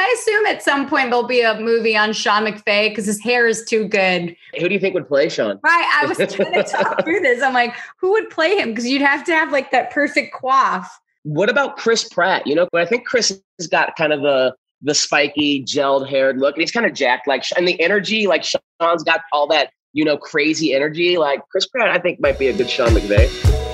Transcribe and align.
I 0.00 0.16
assume 0.18 0.46
at 0.46 0.62
some 0.62 0.88
point 0.88 1.10
there'll 1.10 1.26
be 1.26 1.42
a 1.42 1.60
movie 1.60 1.96
on 1.96 2.12
Sean 2.12 2.44
McVay 2.44 2.88
because 2.88 3.04
his 3.04 3.20
hair 3.20 3.46
is 3.46 3.64
too 3.64 3.86
good. 3.86 4.34
Who 4.58 4.68
do 4.68 4.74
you 4.74 4.80
think 4.80 4.94
would 4.94 5.08
play 5.08 5.28
Sean? 5.28 5.60
Right. 5.62 6.00
I 6.02 6.06
was 6.06 6.16
trying 6.34 6.54
to 6.54 6.62
talk 6.62 7.04
through 7.04 7.20
this. 7.20 7.42
I'm 7.42 7.52
like, 7.52 7.74
who 7.98 8.10
would 8.12 8.30
play 8.30 8.56
him? 8.56 8.70
Because 8.70 8.86
you'd 8.86 9.02
have 9.02 9.24
to 9.24 9.32
have 9.32 9.52
like 9.52 9.70
that 9.72 9.90
perfect 9.90 10.34
coif. 10.34 10.86
What 11.24 11.50
about 11.50 11.76
Chris 11.76 12.08
Pratt? 12.08 12.46
You 12.46 12.54
know, 12.54 12.66
but 12.72 12.80
I 12.80 12.86
think 12.86 13.06
Chris 13.06 13.38
has 13.58 13.66
got 13.66 13.94
kind 13.96 14.12
of 14.12 14.22
the 14.22 14.54
the 14.82 14.94
spiky, 14.94 15.62
gelled 15.62 16.08
haired 16.08 16.38
look, 16.38 16.54
and 16.54 16.62
he's 16.62 16.72
kind 16.72 16.86
of 16.86 16.94
jacked, 16.94 17.26
like 17.26 17.44
and 17.56 17.68
the 17.68 17.78
energy, 17.82 18.26
like 18.26 18.42
Sean's 18.42 19.04
got 19.04 19.20
all 19.30 19.46
that, 19.48 19.72
you 19.92 20.06
know, 20.06 20.16
crazy 20.16 20.72
energy. 20.72 21.18
Like 21.18 21.42
Chris 21.50 21.66
Pratt, 21.66 21.90
I 21.90 21.98
think 21.98 22.20
might 22.20 22.38
be 22.38 22.48
a 22.48 22.54
good 22.54 22.70
Sean 22.70 22.88
McVay. 22.88 23.69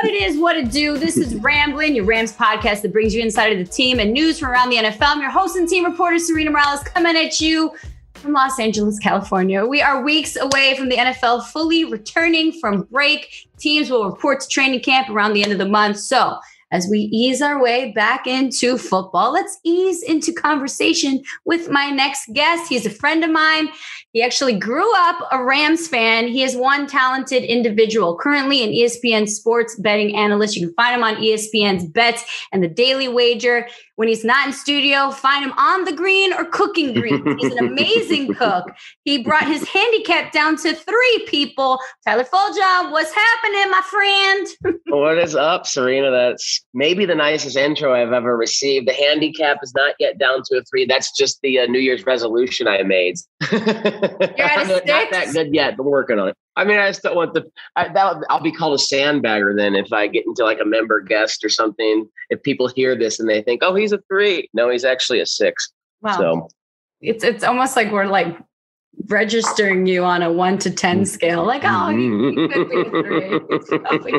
What 0.00 0.14
it 0.14 0.22
is, 0.22 0.38
what 0.38 0.56
it 0.56 0.70
do. 0.70 0.96
This 0.96 1.18
is 1.18 1.34
Rambling, 1.34 1.94
your 1.94 2.06
Rams 2.06 2.32
podcast 2.32 2.80
that 2.80 2.90
brings 2.90 3.14
you 3.14 3.20
inside 3.20 3.52
of 3.52 3.58
the 3.58 3.70
team 3.70 3.98
and 3.98 4.14
news 4.14 4.38
from 4.38 4.48
around 4.48 4.70
the 4.70 4.76
NFL. 4.76 5.02
I'm 5.02 5.20
your 5.20 5.30
host 5.30 5.56
and 5.56 5.68
team 5.68 5.84
reporter, 5.84 6.16
Sarina 6.16 6.50
Morales, 6.50 6.82
coming 6.84 7.14
at 7.18 7.38
you 7.38 7.76
from 8.14 8.32
Los 8.32 8.58
Angeles, 8.58 8.98
California. 8.98 9.62
We 9.66 9.82
are 9.82 10.02
weeks 10.02 10.36
away 10.36 10.74
from 10.74 10.88
the 10.88 10.96
NFL 10.96 11.44
fully 11.48 11.84
returning 11.84 12.50
from 12.50 12.84
break. 12.84 13.46
Teams 13.58 13.90
will 13.90 14.08
report 14.08 14.40
to 14.40 14.48
training 14.48 14.80
camp 14.80 15.10
around 15.10 15.34
the 15.34 15.42
end 15.42 15.52
of 15.52 15.58
the 15.58 15.68
month. 15.68 15.98
So 15.98 16.38
as 16.70 16.86
we 16.88 16.98
ease 17.12 17.42
our 17.42 17.60
way 17.60 17.92
back 17.92 18.26
into 18.26 18.78
football, 18.78 19.32
let's 19.32 19.58
ease 19.64 20.02
into 20.02 20.32
conversation 20.32 21.22
with 21.44 21.68
my 21.68 21.90
next 21.90 22.30
guest. 22.32 22.68
He's 22.68 22.86
a 22.86 22.90
friend 22.90 23.24
of 23.24 23.30
mine. 23.30 23.68
He 24.12 24.22
actually 24.22 24.58
grew 24.58 24.92
up 24.96 25.28
a 25.30 25.42
Rams 25.42 25.86
fan. 25.86 26.28
He 26.28 26.42
is 26.42 26.56
one 26.56 26.86
talented 26.86 27.44
individual, 27.44 28.16
currently 28.16 28.64
an 28.64 28.70
ESPN 28.70 29.28
sports 29.28 29.76
betting 29.76 30.16
analyst. 30.16 30.56
You 30.56 30.66
can 30.66 30.74
find 30.74 30.96
him 30.96 31.04
on 31.04 31.16
ESPN's 31.16 31.86
Bets 31.86 32.24
and 32.52 32.62
the 32.62 32.68
Daily 32.68 33.06
Wager. 33.08 33.68
When 33.96 34.08
he's 34.08 34.24
not 34.24 34.46
in 34.46 34.52
studio, 34.52 35.10
find 35.10 35.44
him 35.44 35.52
on 35.58 35.84
the 35.84 35.92
green 35.92 36.32
or 36.32 36.44
cooking 36.44 36.94
green. 36.94 37.38
He's 37.38 37.52
an 37.52 37.66
amazing 37.66 38.34
cook. 38.38 38.72
He 39.04 39.22
brought 39.22 39.46
his 39.46 39.68
handicap 39.68 40.32
down 40.32 40.56
to 40.56 40.74
three 40.74 41.26
people. 41.28 41.78
Tyler 42.04 42.24
Fulghum, 42.24 42.90
what's 42.90 43.12
happening, 43.12 43.70
my 43.70 43.82
friend? 43.90 44.78
what 44.86 45.18
is 45.18 45.36
up, 45.36 45.64
Sarina? 45.64 46.10
That's 46.10 46.59
maybe 46.74 47.06
the 47.06 47.14
nicest 47.14 47.56
intro 47.56 47.94
I've 47.94 48.12
ever 48.12 48.36
received. 48.36 48.88
The 48.88 48.92
handicap 48.92 49.58
is 49.62 49.72
not 49.74 49.94
yet 49.98 50.18
down 50.18 50.42
to 50.46 50.58
a 50.58 50.62
three. 50.64 50.86
That's 50.86 51.16
just 51.16 51.40
the 51.42 51.60
uh, 51.60 51.66
New 51.66 51.78
Year's 51.78 52.06
resolution 52.06 52.68
I 52.68 52.82
made. 52.82 53.16
You're 53.52 53.60
at 53.60 54.64
a 54.64 54.82
not 54.86 55.10
that 55.10 55.30
good 55.32 55.54
yet, 55.54 55.76
but 55.76 55.84
working 55.84 56.18
on 56.18 56.28
it. 56.28 56.36
I 56.56 56.64
mean, 56.64 56.78
I 56.78 56.90
still 56.92 57.14
want 57.14 57.34
the. 57.34 57.50
I, 57.76 57.88
that 57.88 58.24
I'll 58.28 58.42
be 58.42 58.52
called 58.52 58.78
a 58.78 58.82
sandbagger 58.82 59.56
then 59.56 59.74
if 59.74 59.92
I 59.92 60.06
get 60.08 60.26
into 60.26 60.44
like 60.44 60.60
a 60.60 60.64
member 60.64 61.00
guest 61.00 61.44
or 61.44 61.48
something. 61.48 62.08
If 62.28 62.42
people 62.42 62.68
hear 62.68 62.96
this 62.96 63.18
and 63.18 63.28
they 63.28 63.42
think, 63.42 63.62
"Oh, 63.62 63.74
he's 63.74 63.92
a 63.92 64.00
three. 64.08 64.48
no, 64.52 64.70
he's 64.70 64.84
actually 64.84 65.20
a 65.20 65.26
six. 65.26 65.72
Wow. 66.02 66.18
So 66.18 66.48
it's 67.00 67.24
it's 67.24 67.44
almost 67.44 67.76
like 67.76 67.90
we're 67.90 68.06
like 68.06 68.36
registering 69.06 69.86
you 69.86 70.04
on 70.04 70.22
a 70.22 70.32
one 70.32 70.58
to 70.58 70.70
ten 70.70 71.06
scale. 71.06 71.44
Like, 71.44 71.62
oh, 71.64 71.86
could 71.86 72.68
be 72.68 72.80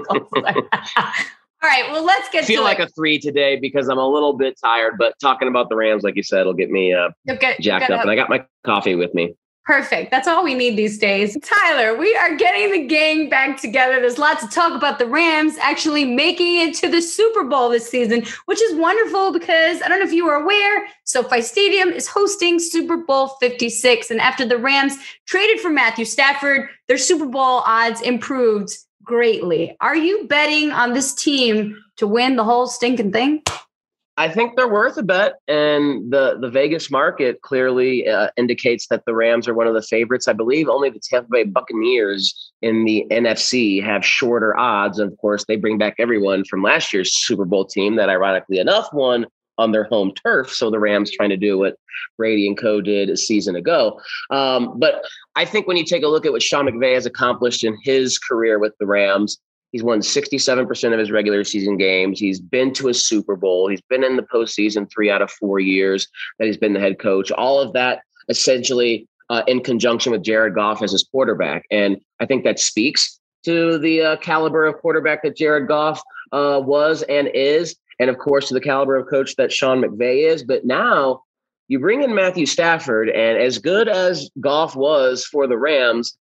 a 0.09 0.41
three. 0.41 0.61
It's 1.61 1.69
probably 1.69 1.81
closer. 1.81 1.83
All 1.83 1.83
right, 1.83 1.91
well, 1.91 2.05
let's 2.05 2.29
get 2.29 2.43
I 2.43 2.47
feel 2.47 2.63
like 2.63 2.79
it. 2.79 2.89
a 2.89 2.91
three 2.91 3.19
today 3.19 3.59
because 3.59 3.87
I'm 3.87 3.97
a 3.97 4.07
little 4.07 4.33
bit 4.33 4.59
tired, 4.63 4.95
but 4.97 5.13
talking 5.21 5.47
about 5.47 5.69
the 5.69 5.75
Rams, 5.75 6.03
like 6.03 6.15
you 6.15 6.23
said, 6.23 6.45
will 6.45 6.53
get 6.53 6.71
me 6.71 6.93
uh, 6.93 7.09
get- 7.27 7.59
jacked 7.59 7.87
get 7.87 7.91
up. 7.91 8.01
And 8.01 8.11
I 8.11 8.15
got 8.15 8.29
my 8.29 8.45
coffee 8.65 8.95
with 8.95 9.13
me. 9.13 9.35
Perfect. 9.63 10.09
That's 10.09 10.27
all 10.27 10.43
we 10.43 10.55
need 10.55 10.75
these 10.75 10.97
days. 10.97 11.37
Tyler, 11.43 11.95
we 11.95 12.15
are 12.15 12.35
getting 12.35 12.71
the 12.71 12.87
gang 12.87 13.29
back 13.29 13.61
together. 13.61 13.99
There's 13.99 14.17
lots 14.17 14.43
to 14.43 14.49
talk 14.49 14.73
about 14.73 14.97
the 14.97 15.05
Rams 15.05 15.55
actually 15.61 16.03
making 16.03 16.67
it 16.67 16.73
to 16.77 16.89
the 16.89 16.99
Super 16.99 17.43
Bowl 17.43 17.69
this 17.69 17.87
season, 17.87 18.25
which 18.47 18.59
is 18.59 18.75
wonderful 18.75 19.31
because 19.31 19.81
I 19.83 19.87
don't 19.87 19.99
know 19.99 20.05
if 20.05 20.13
you 20.13 20.27
are 20.27 20.41
aware, 20.41 20.87
SoFi 21.03 21.43
Stadium 21.43 21.89
is 21.89 22.07
hosting 22.07 22.57
Super 22.57 22.97
Bowl 22.97 23.27
56. 23.39 24.09
And 24.09 24.19
after 24.19 24.45
the 24.45 24.57
Rams 24.57 24.97
traded 25.27 25.59
for 25.59 25.69
Matthew 25.69 26.05
Stafford, 26.05 26.67
their 26.87 26.97
Super 26.97 27.27
Bowl 27.27 27.61
odds 27.65 28.01
improved 28.01 28.75
greatly. 29.03 29.75
Are 29.81 29.95
you 29.95 30.27
betting 30.27 30.71
on 30.71 30.93
this 30.93 31.13
team 31.13 31.77
to 31.97 32.07
win 32.07 32.35
the 32.35 32.43
whole 32.43 32.67
stinking 32.67 33.11
thing? 33.11 33.43
I 34.17 34.27
think 34.29 34.55
they're 34.55 34.67
worth 34.67 34.97
a 34.97 35.03
bet, 35.03 35.35
and 35.47 36.11
the 36.11 36.37
the 36.39 36.49
Vegas 36.49 36.91
market 36.91 37.41
clearly 37.41 38.07
uh, 38.07 38.29
indicates 38.37 38.87
that 38.87 39.03
the 39.05 39.15
Rams 39.15 39.47
are 39.47 39.53
one 39.53 39.67
of 39.67 39.73
the 39.73 39.81
favorites. 39.81 40.27
I 40.27 40.33
believe 40.33 40.67
only 40.67 40.89
the 40.89 40.99
Tampa 40.99 41.29
Bay 41.31 41.43
Buccaneers 41.43 42.51
in 42.61 42.83
the 42.83 43.05
NFC 43.09 43.81
have 43.83 44.05
shorter 44.05 44.55
odds. 44.57 44.99
Of 44.99 45.15
course, 45.17 45.45
they 45.47 45.55
bring 45.55 45.77
back 45.77 45.95
everyone 45.97 46.43
from 46.43 46.61
last 46.61 46.93
year's 46.93 47.15
Super 47.15 47.45
Bowl 47.45 47.65
team 47.65 47.95
that, 47.95 48.09
ironically 48.09 48.59
enough, 48.59 48.89
won 48.93 49.25
on 49.57 49.71
their 49.71 49.83
home 49.85 50.13
turf. 50.23 50.51
So 50.51 50.69
the 50.69 50.79
Rams 50.79 51.11
trying 51.11 51.29
to 51.29 51.37
do 51.37 51.57
what 51.57 51.77
Brady 52.17 52.47
and 52.47 52.57
Co. 52.57 52.81
did 52.81 53.09
a 53.09 53.17
season 53.17 53.55
ago. 53.55 53.99
Um, 54.29 54.79
but 54.79 55.03
I 55.35 55.45
think 55.45 55.67
when 55.67 55.77
you 55.77 55.85
take 55.85 56.03
a 56.03 56.07
look 56.07 56.25
at 56.25 56.31
what 56.31 56.41
Sean 56.41 56.65
McVay 56.65 56.93
has 56.95 57.05
accomplished 57.05 57.63
in 57.63 57.77
his 57.83 58.17
career 58.17 58.59
with 58.59 58.73
the 58.79 58.85
Rams, 58.85 59.39
He's 59.71 59.83
won 59.83 60.01
67% 60.01 60.93
of 60.93 60.99
his 60.99 61.11
regular 61.11 61.43
season 61.43 61.77
games. 61.77 62.19
He's 62.19 62.39
been 62.39 62.73
to 62.73 62.89
a 62.89 62.93
Super 62.93 63.35
Bowl. 63.35 63.69
He's 63.69 63.81
been 63.81 64.03
in 64.03 64.17
the 64.17 64.23
postseason 64.23 64.91
three 64.91 65.09
out 65.09 65.21
of 65.21 65.31
four 65.31 65.59
years 65.59 66.07
that 66.37 66.45
he's 66.45 66.57
been 66.57 66.73
the 66.73 66.79
head 66.79 66.99
coach. 66.99 67.31
All 67.31 67.59
of 67.59 67.71
that 67.73 68.01
essentially 68.27 69.07
uh, 69.29 69.43
in 69.47 69.61
conjunction 69.61 70.11
with 70.11 70.23
Jared 70.23 70.55
Goff 70.55 70.81
as 70.81 70.91
his 70.91 71.07
quarterback. 71.09 71.65
And 71.71 71.97
I 72.19 72.25
think 72.25 72.43
that 72.43 72.59
speaks 72.59 73.19
to 73.45 73.77
the 73.77 74.01
uh, 74.01 74.15
caliber 74.17 74.65
of 74.65 74.75
quarterback 74.79 75.23
that 75.23 75.37
Jared 75.37 75.67
Goff 75.67 76.01
uh, 76.33 76.61
was 76.63 77.03
and 77.03 77.29
is. 77.33 77.75
And 78.01 78.09
of 78.09 78.17
course, 78.17 78.47
to 78.47 78.53
the 78.53 78.59
caliber 78.59 78.97
of 78.97 79.07
coach 79.07 79.35
that 79.35 79.51
Sean 79.51 79.81
McVay 79.81 80.27
is. 80.27 80.43
But 80.43 80.65
now 80.65 81.21
you 81.67 81.79
bring 81.79 82.01
in 82.03 82.15
Matthew 82.15 82.47
Stafford, 82.47 83.09
and 83.09 83.37
as 83.37 83.59
good 83.59 83.87
as 83.87 84.29
Goff 84.41 84.75
was 84.75 85.23
for 85.23 85.47
the 85.47 85.57
Rams, 85.57 86.17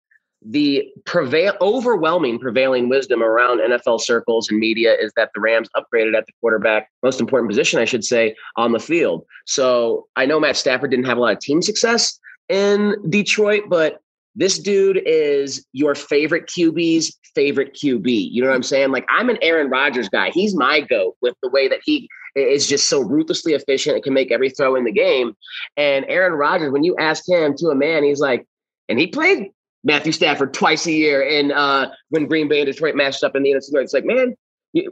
the 0.45 0.87
prevail 1.05 1.55
overwhelming 1.61 2.37
prevailing 2.37 2.89
wisdom 2.89 3.23
around 3.23 3.59
NFL 3.59 4.01
circles 4.01 4.49
and 4.49 4.59
media 4.59 4.93
is 4.93 5.11
that 5.15 5.31
the 5.33 5.41
Rams 5.41 5.69
upgraded 5.75 6.15
at 6.17 6.25
the 6.25 6.33
quarterback, 6.41 6.89
most 7.01 7.19
important 7.19 7.49
position, 7.49 7.79
I 7.79 7.85
should 7.85 8.03
say, 8.03 8.35
on 8.57 8.73
the 8.73 8.79
field. 8.79 9.25
So 9.45 10.07
I 10.15 10.25
know 10.25 10.39
Matt 10.39 10.57
Stafford 10.57 10.91
didn't 10.91 11.05
have 11.05 11.17
a 11.17 11.21
lot 11.21 11.33
of 11.33 11.39
team 11.39 11.61
success 11.61 12.19
in 12.49 12.95
Detroit, 13.09 13.63
but 13.69 14.01
this 14.39 14.57
dude 14.57 15.01
is 15.05 15.65
your 15.73 15.95
favorite 15.95 16.47
QB's 16.47 17.15
favorite 17.35 17.73
QB. 17.73 18.29
You 18.31 18.41
know 18.41 18.47
what 18.47 18.55
I'm 18.55 18.63
saying? 18.63 18.91
Like 18.91 19.05
I'm 19.09 19.29
an 19.29 19.37
Aaron 19.41 19.69
Rodgers 19.69 20.07
guy. 20.07 20.29
He's 20.29 20.55
my 20.55 20.79
goat 20.79 21.17
with 21.21 21.35
the 21.43 21.49
way 21.49 21.67
that 21.67 21.81
he 21.83 22.07
is 22.35 22.65
just 22.65 22.87
so 22.87 23.01
ruthlessly 23.01 23.53
efficient 23.53 23.95
and 23.95 24.03
can 24.03 24.13
make 24.13 24.31
every 24.31 24.49
throw 24.49 24.75
in 24.75 24.85
the 24.85 24.93
game. 24.93 25.35
And 25.75 26.05
Aaron 26.07 26.33
Rodgers, 26.33 26.71
when 26.71 26.85
you 26.85 26.95
ask 26.97 27.27
him 27.27 27.53
to 27.57 27.67
a 27.67 27.75
man, 27.75 28.03
he's 28.03 28.21
like, 28.21 28.45
and 28.87 28.97
he 28.97 29.07
played 29.07 29.49
Matthew 29.83 30.13
Stafford 30.13 30.53
twice 30.53 30.85
a 30.85 30.91
year. 30.93 31.21
And 31.21 31.51
uh, 31.51 31.89
when 32.07 32.25
Green 32.25 32.47
Bay 32.47 32.61
and 32.61 32.67
Detroit 32.67 32.95
matched 32.95 33.25
up 33.25 33.35
in 33.35 33.43
the 33.43 33.51
NFC 33.51 33.73
North, 33.73 33.83
it's 33.83 33.93
like, 33.93 34.05
man, 34.05 34.35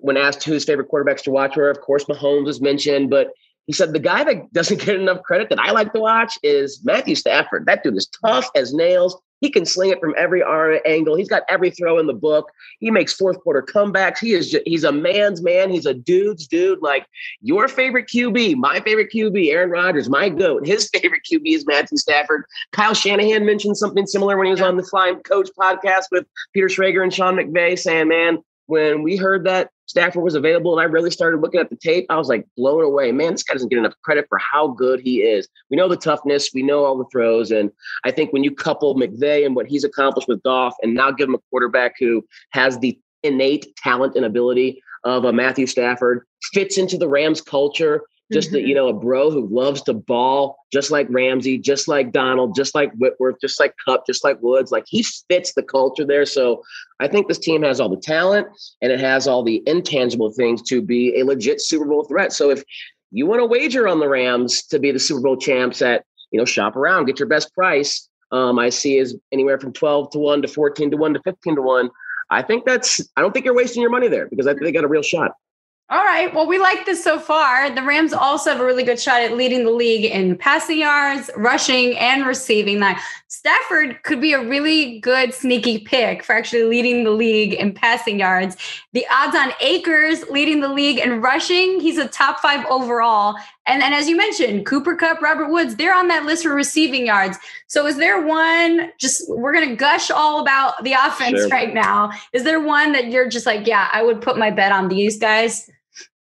when 0.02 0.18
asked 0.18 0.44
who 0.44 0.52
his 0.52 0.66
favorite 0.66 0.92
quarterbacks 0.92 1.24
to 1.24 1.32
watch 1.32 1.56
were, 1.56 1.70
of 1.70 1.80
course, 1.80 2.04
Mahomes 2.04 2.46
was 2.46 2.60
mentioned, 2.60 3.10
but 3.10 3.30
he 3.68 3.74
said 3.74 3.94
the 3.94 4.00
guy 4.00 4.24
that 4.24 4.52
doesn't 4.54 4.82
get 4.86 5.00
enough 5.00 5.22
credit 5.24 5.50
that 5.50 5.60
I 5.60 5.72
like 5.72 5.94
to 5.94 6.00
watch 6.00 6.34
is 6.42 6.82
Matthew 6.84 7.16
Stafford. 7.16 7.66
That 7.68 7.84
dude 7.84 7.98
is 7.98 8.10
tough 8.26 8.50
as 8.56 8.74
nails. 8.74 9.16
He 9.40 9.52
can 9.52 9.66
sling 9.66 9.92
it 9.92 10.00
from 10.00 10.16
every 10.18 10.42
arm 10.42 10.80
angle. 10.86 11.16
He's 11.16 11.30
got 11.30 11.44
every 11.48 11.70
throw 11.70 12.00
in 12.00 12.08
the 12.08 12.14
book. 12.14 12.52
He 12.80 12.90
makes 12.90 13.14
fourth 13.14 13.40
quarter 13.42 13.62
comebacks. 13.62 14.18
He 14.18 14.34
is 14.34 14.50
just, 14.50 14.64
he's 14.66 14.84
a 14.84 14.92
man's 14.92 15.44
man. 15.44 15.70
He's 15.70 15.86
a 15.86 15.94
dude's 15.94 16.48
dude. 16.48 16.82
Like 16.82 17.06
your 17.42 17.68
favorite 17.68 18.08
QB, 18.08 18.56
my 18.56 18.80
favorite 18.80 19.12
QB, 19.14 19.52
Aaron 19.52 19.70
Rodgers, 19.70 20.10
my 20.10 20.30
goat. 20.30 20.66
His 20.66 20.90
favorite 20.94 21.22
QB 21.32 21.46
is 21.46 21.68
Matthew 21.68 21.98
Stafford. 21.98 22.46
Kyle 22.72 22.96
Shanahan 22.96 23.46
mentioned 23.46 23.78
something 23.78 24.08
similar 24.08 24.38
when 24.38 24.48
he 24.48 24.52
was 24.52 24.62
on 24.62 24.78
the 24.78 24.84
Flying 24.84 25.20
Coach 25.22 25.50
podcast 25.60 26.06
with 26.12 26.26
Peter 26.54 26.68
Schrager 26.68 27.04
and 27.04 27.14
Sean 27.14 27.36
McVay, 27.36 27.78
saying, 27.78 28.08
"Man, 28.08 28.40
when 28.68 29.02
we 29.02 29.18
heard 29.18 29.46
that 29.46 29.72
Stafford 29.88 30.24
was 30.24 30.36
available 30.36 30.78
and 30.78 30.82
I 30.82 30.92
really 30.92 31.10
started 31.10 31.42
looking 31.42 31.60
at 31.60 31.70
the 31.70 31.76
tape, 31.78 32.06
I 32.10 32.18
was 32.18 32.28
like 32.28 32.46
blown 32.56 32.84
away. 32.84 33.12
Man, 33.12 33.32
this 33.32 33.44
guy 33.44 33.54
doesn't 33.54 33.70
get 33.70 33.80
enough 33.80 33.94
credit 34.04 34.26
for 34.30 34.38
how 34.38 34.68
good 34.68 35.00
he 35.00 35.22
is. 35.22 35.48
We 35.72 35.78
know 35.78 35.88
the 35.88 35.98
toughness, 35.98 36.52
we 36.54 36.62
know 36.62 36.84
all 36.84 36.98
the 36.98 37.06
throws. 37.12 37.50
And 37.52 37.72
I 38.04 38.12
think 38.12 38.34
when 38.34 38.44
you 38.44 38.54
couple 38.54 38.96
McVay 38.96 39.46
and 39.46 39.56
what 39.56 39.68
he's 39.68 39.84
accomplished 39.84 40.28
with 40.28 40.44
Goff 40.44 40.76
and 40.82 40.94
now 40.94 41.12
give 41.12 41.30
him 41.30 41.36
a 41.36 41.42
quarterback 41.50 41.94
who 42.00 42.26
has 42.52 42.78
the 42.80 43.00
innate 43.24 43.76
talent 43.78 44.16
and 44.16 44.26
ability 44.26 44.82
of 45.06 45.24
a 45.24 45.32
Matthew 45.32 45.66
Stafford, 45.66 46.26
fits 46.54 46.78
into 46.78 46.98
the 46.98 47.08
Rams 47.08 47.42
culture, 47.42 48.02
just 48.32 48.52
mm-hmm. 48.52 48.68
you 48.68 48.76
know, 48.76 48.90
a 48.90 48.94
bro 48.94 49.32
who 49.32 49.48
loves 49.48 49.82
to 49.84 49.94
ball, 49.94 50.58
just 50.72 50.92
like 50.92 51.08
Ramsey, 51.10 51.58
just 51.58 51.88
like 51.88 52.12
Donald, 52.12 52.56
just 52.56 52.76
like 52.76 52.92
Whitworth, 52.94 53.40
just 53.40 53.60
like 53.60 53.74
Kupp 53.86 54.06
just 54.06 54.24
like 54.24 54.42
Woods. 54.42 54.72
Like 54.72 54.86
he 54.88 55.04
fits 55.04 55.54
the 55.54 55.64
culture 55.64 56.06
there. 56.06 56.26
So 56.26 56.64
I 57.00 57.08
think 57.08 57.28
this 57.28 57.38
team 57.38 57.64
has 57.64 57.80
all 57.80 57.90
the 57.90 58.02
talent 58.02 58.48
and 58.82 58.92
it 58.92 59.00
has 59.00 59.28
all 59.28 59.44
the 59.44 59.64
intangible 59.66 60.32
things 60.32 60.62
to 60.64 60.82
be 60.82 61.20
a 61.20 61.24
legit 61.24 61.62
Super 61.62 61.86
Bowl 61.86 62.04
threat. 62.04 62.34
So 62.34 62.50
if 62.50 62.64
you 63.12 63.26
want 63.26 63.40
to 63.40 63.46
wager 63.46 63.88
on 63.88 64.00
the 64.00 64.10
Rams 64.10 64.64
to 64.68 64.80
be 64.80 64.92
the 64.92 65.00
Super 65.00 65.22
Bowl 65.22 65.38
champs 65.38 65.82
at, 65.82 66.04
you 66.32 66.40
know, 66.40 66.46
shop 66.46 66.76
around, 66.76 67.06
get 67.06 67.20
your 67.20 67.30
best 67.30 67.54
price. 67.54 68.10
Um, 68.34 68.60
I 68.60 68.70
see 68.70 68.98
is 68.98 69.16
anywhere 69.32 69.58
from 69.58 69.72
12 69.72 70.12
to 70.12 70.20
1 70.20 70.42
to 70.42 70.48
14 70.50 70.92
to 70.92 70.98
1 70.98 71.14
to 71.14 71.22
15 71.22 71.56
to 71.56 71.62
1. 71.62 71.90
I 72.30 72.42
think 72.42 72.66
that's 72.66 73.00
I 73.16 73.22
don't 73.22 73.32
think 73.32 73.46
you're 73.46 73.56
wasting 73.56 73.82
your 73.82 73.92
money 73.92 74.10
there 74.10 74.28
because 74.28 74.48
I 74.48 74.52
think 74.52 74.64
they 74.64 74.74
got 74.74 74.84
a 74.84 74.90
real 74.90 75.02
shot. 75.02 75.32
All 75.90 76.04
right. 76.04 76.34
Well, 76.34 76.48
we 76.48 76.60
like 76.60 76.86
this 76.86 77.02
so 77.02 77.18
far. 77.18 77.70
The 77.70 77.82
Rams 77.82 78.12
also 78.12 78.52
have 78.52 78.60
a 78.60 78.66
really 78.66 78.84
good 78.84 79.00
shot 79.00 79.22
at 79.22 79.38
leading 79.38 79.64
the 79.64 79.72
league 79.72 80.04
in 80.04 80.38
passing 80.38 80.80
yards, 80.80 81.30
rushing, 81.38 81.98
and 81.98 82.28
receiving. 82.28 82.82
That 82.82 83.02
Stafford 83.30 84.04
could 84.04 84.20
be 84.20 84.34
a 84.34 84.46
really 84.46 85.00
good 85.00 85.34
sneaky 85.34 85.80
pick 85.80 86.24
for 86.24 86.34
actually 86.34 86.64
leading 86.64 87.06
the 87.06 87.12
league 87.12 87.54
in 87.54 87.72
passing 87.72 88.20
yards. 88.20 88.58
The 88.92 89.06
odds 89.10 89.34
on 89.34 89.54
Akers 89.62 90.24
leading 90.30 90.60
the 90.60 90.68
league 90.68 91.00
in 91.00 91.22
rushing, 91.22 91.80
he's 91.80 91.98
a 91.98 92.10
top 92.10 92.42
five 92.42 92.66
overall. 92.66 93.38
And 93.66 93.82
then, 93.82 93.94
as 93.94 94.10
you 94.10 94.18
mentioned, 94.18 94.66
Cooper 94.66 94.94
Kupp, 94.98 95.22
Robert 95.22 95.50
Woods, 95.50 95.78
they're 95.78 95.96
on 95.96 96.10
that 96.10 96.26
list 96.26 96.44
for 96.44 96.54
receiving 96.54 97.06
yards. 97.06 97.38
So, 97.68 97.88
is 97.88 97.96
there 97.96 98.22
one? 98.22 98.92
Just 98.98 99.24
we're 99.30 99.54
going 99.54 99.70
to 99.70 99.76
gush 99.78 100.12
all 100.12 100.42
about 100.42 100.84
the 100.84 100.94
offense 100.94 101.40
sure. 101.40 101.48
right 101.48 101.74
now. 101.74 102.12
Is 102.34 102.44
there 102.44 102.60
one 102.60 102.92
that 102.92 103.08
you're 103.08 103.30
just 103.30 103.46
like, 103.46 103.66
yeah, 103.66 103.88
I 103.94 104.04
would 104.04 104.22
put 104.22 104.38
my 104.38 104.52
bet 104.52 104.74
on 104.74 104.90
these 104.90 105.18
guys? 105.18 105.70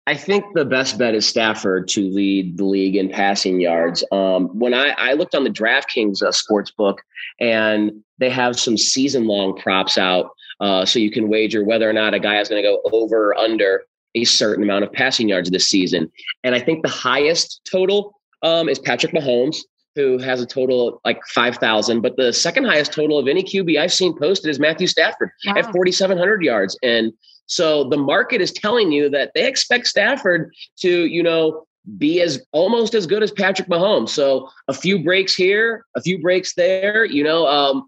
I 0.07 0.15
think 0.15 0.45
the 0.53 0.65
best 0.65 0.99
bet 0.99 1.15
is 1.15 1.25
Stafford 1.25 1.87
to 1.89 2.01
lead 2.01 2.57
the 2.57 2.65
league 2.65 2.95
in 2.95 3.09
passing 3.09 3.59
yards. 3.59 4.03
Um, 4.11 4.47
when 4.57 4.73
I, 4.73 4.89
I, 4.97 5.13
looked 5.13 5.33
on 5.33 5.43
the 5.43 5.49
DraftKings 5.49 6.21
uh, 6.21 6.31
sports 6.31 6.69
book, 6.69 7.01
and 7.39 7.91
they 8.19 8.29
have 8.29 8.59
some 8.59 8.77
season 8.77 9.25
long 9.25 9.57
props 9.57 9.97
out, 9.97 10.29
uh, 10.59 10.85
so 10.85 10.99
you 10.99 11.09
can 11.09 11.27
wager 11.27 11.63
whether 11.63 11.89
or 11.89 11.93
not 11.93 12.13
a 12.13 12.19
guy 12.19 12.39
is 12.39 12.49
going 12.49 12.61
to 12.61 12.69
go 12.69 12.81
over 12.91 13.29
or 13.29 13.37
under 13.37 13.83
a 14.13 14.25
certain 14.25 14.63
amount 14.63 14.83
of 14.83 14.93
passing 14.93 15.27
yards 15.27 15.49
this 15.49 15.67
season. 15.67 16.11
And 16.43 16.53
I 16.53 16.59
think 16.59 16.83
the 16.83 16.89
highest 16.89 17.61
total 17.69 18.19
um, 18.43 18.69
is 18.69 18.77
Patrick 18.77 19.11
Mahomes, 19.11 19.57
who 19.95 20.17
has 20.17 20.41
a 20.41 20.45
total 20.45 21.01
like 21.05 21.19
5,000. 21.27 22.01
But 22.01 22.17
the 22.17 22.33
second 22.33 22.65
highest 22.65 22.93
total 22.93 23.17
of 23.17 23.27
any 23.27 23.43
QB 23.43 23.79
I've 23.79 23.93
seen 23.93 24.17
posted 24.17 24.49
is 24.49 24.59
Matthew 24.59 24.87
Stafford 24.87 25.31
wow. 25.45 25.53
at 25.57 25.71
4,700 25.71 26.43
yards. 26.43 26.77
And 26.83 27.13
so 27.47 27.87
the 27.89 27.97
market 27.97 28.41
is 28.41 28.51
telling 28.51 28.91
you 28.91 29.09
that 29.09 29.31
they 29.33 29.47
expect 29.47 29.87
Stafford 29.87 30.53
to, 30.79 31.05
you 31.05 31.23
know, 31.23 31.65
be 31.97 32.21
as 32.21 32.43
almost 32.51 32.95
as 32.95 33.05
good 33.05 33.23
as 33.23 33.31
Patrick 33.31 33.69
Mahomes. 33.69 34.09
So 34.09 34.49
a 34.67 34.73
few 34.73 35.03
breaks 35.03 35.35
here, 35.35 35.85
a 35.95 36.01
few 36.01 36.19
breaks 36.19 36.55
there, 36.55 37.05
you 37.05 37.23
know, 37.23 37.47
um, 37.47 37.87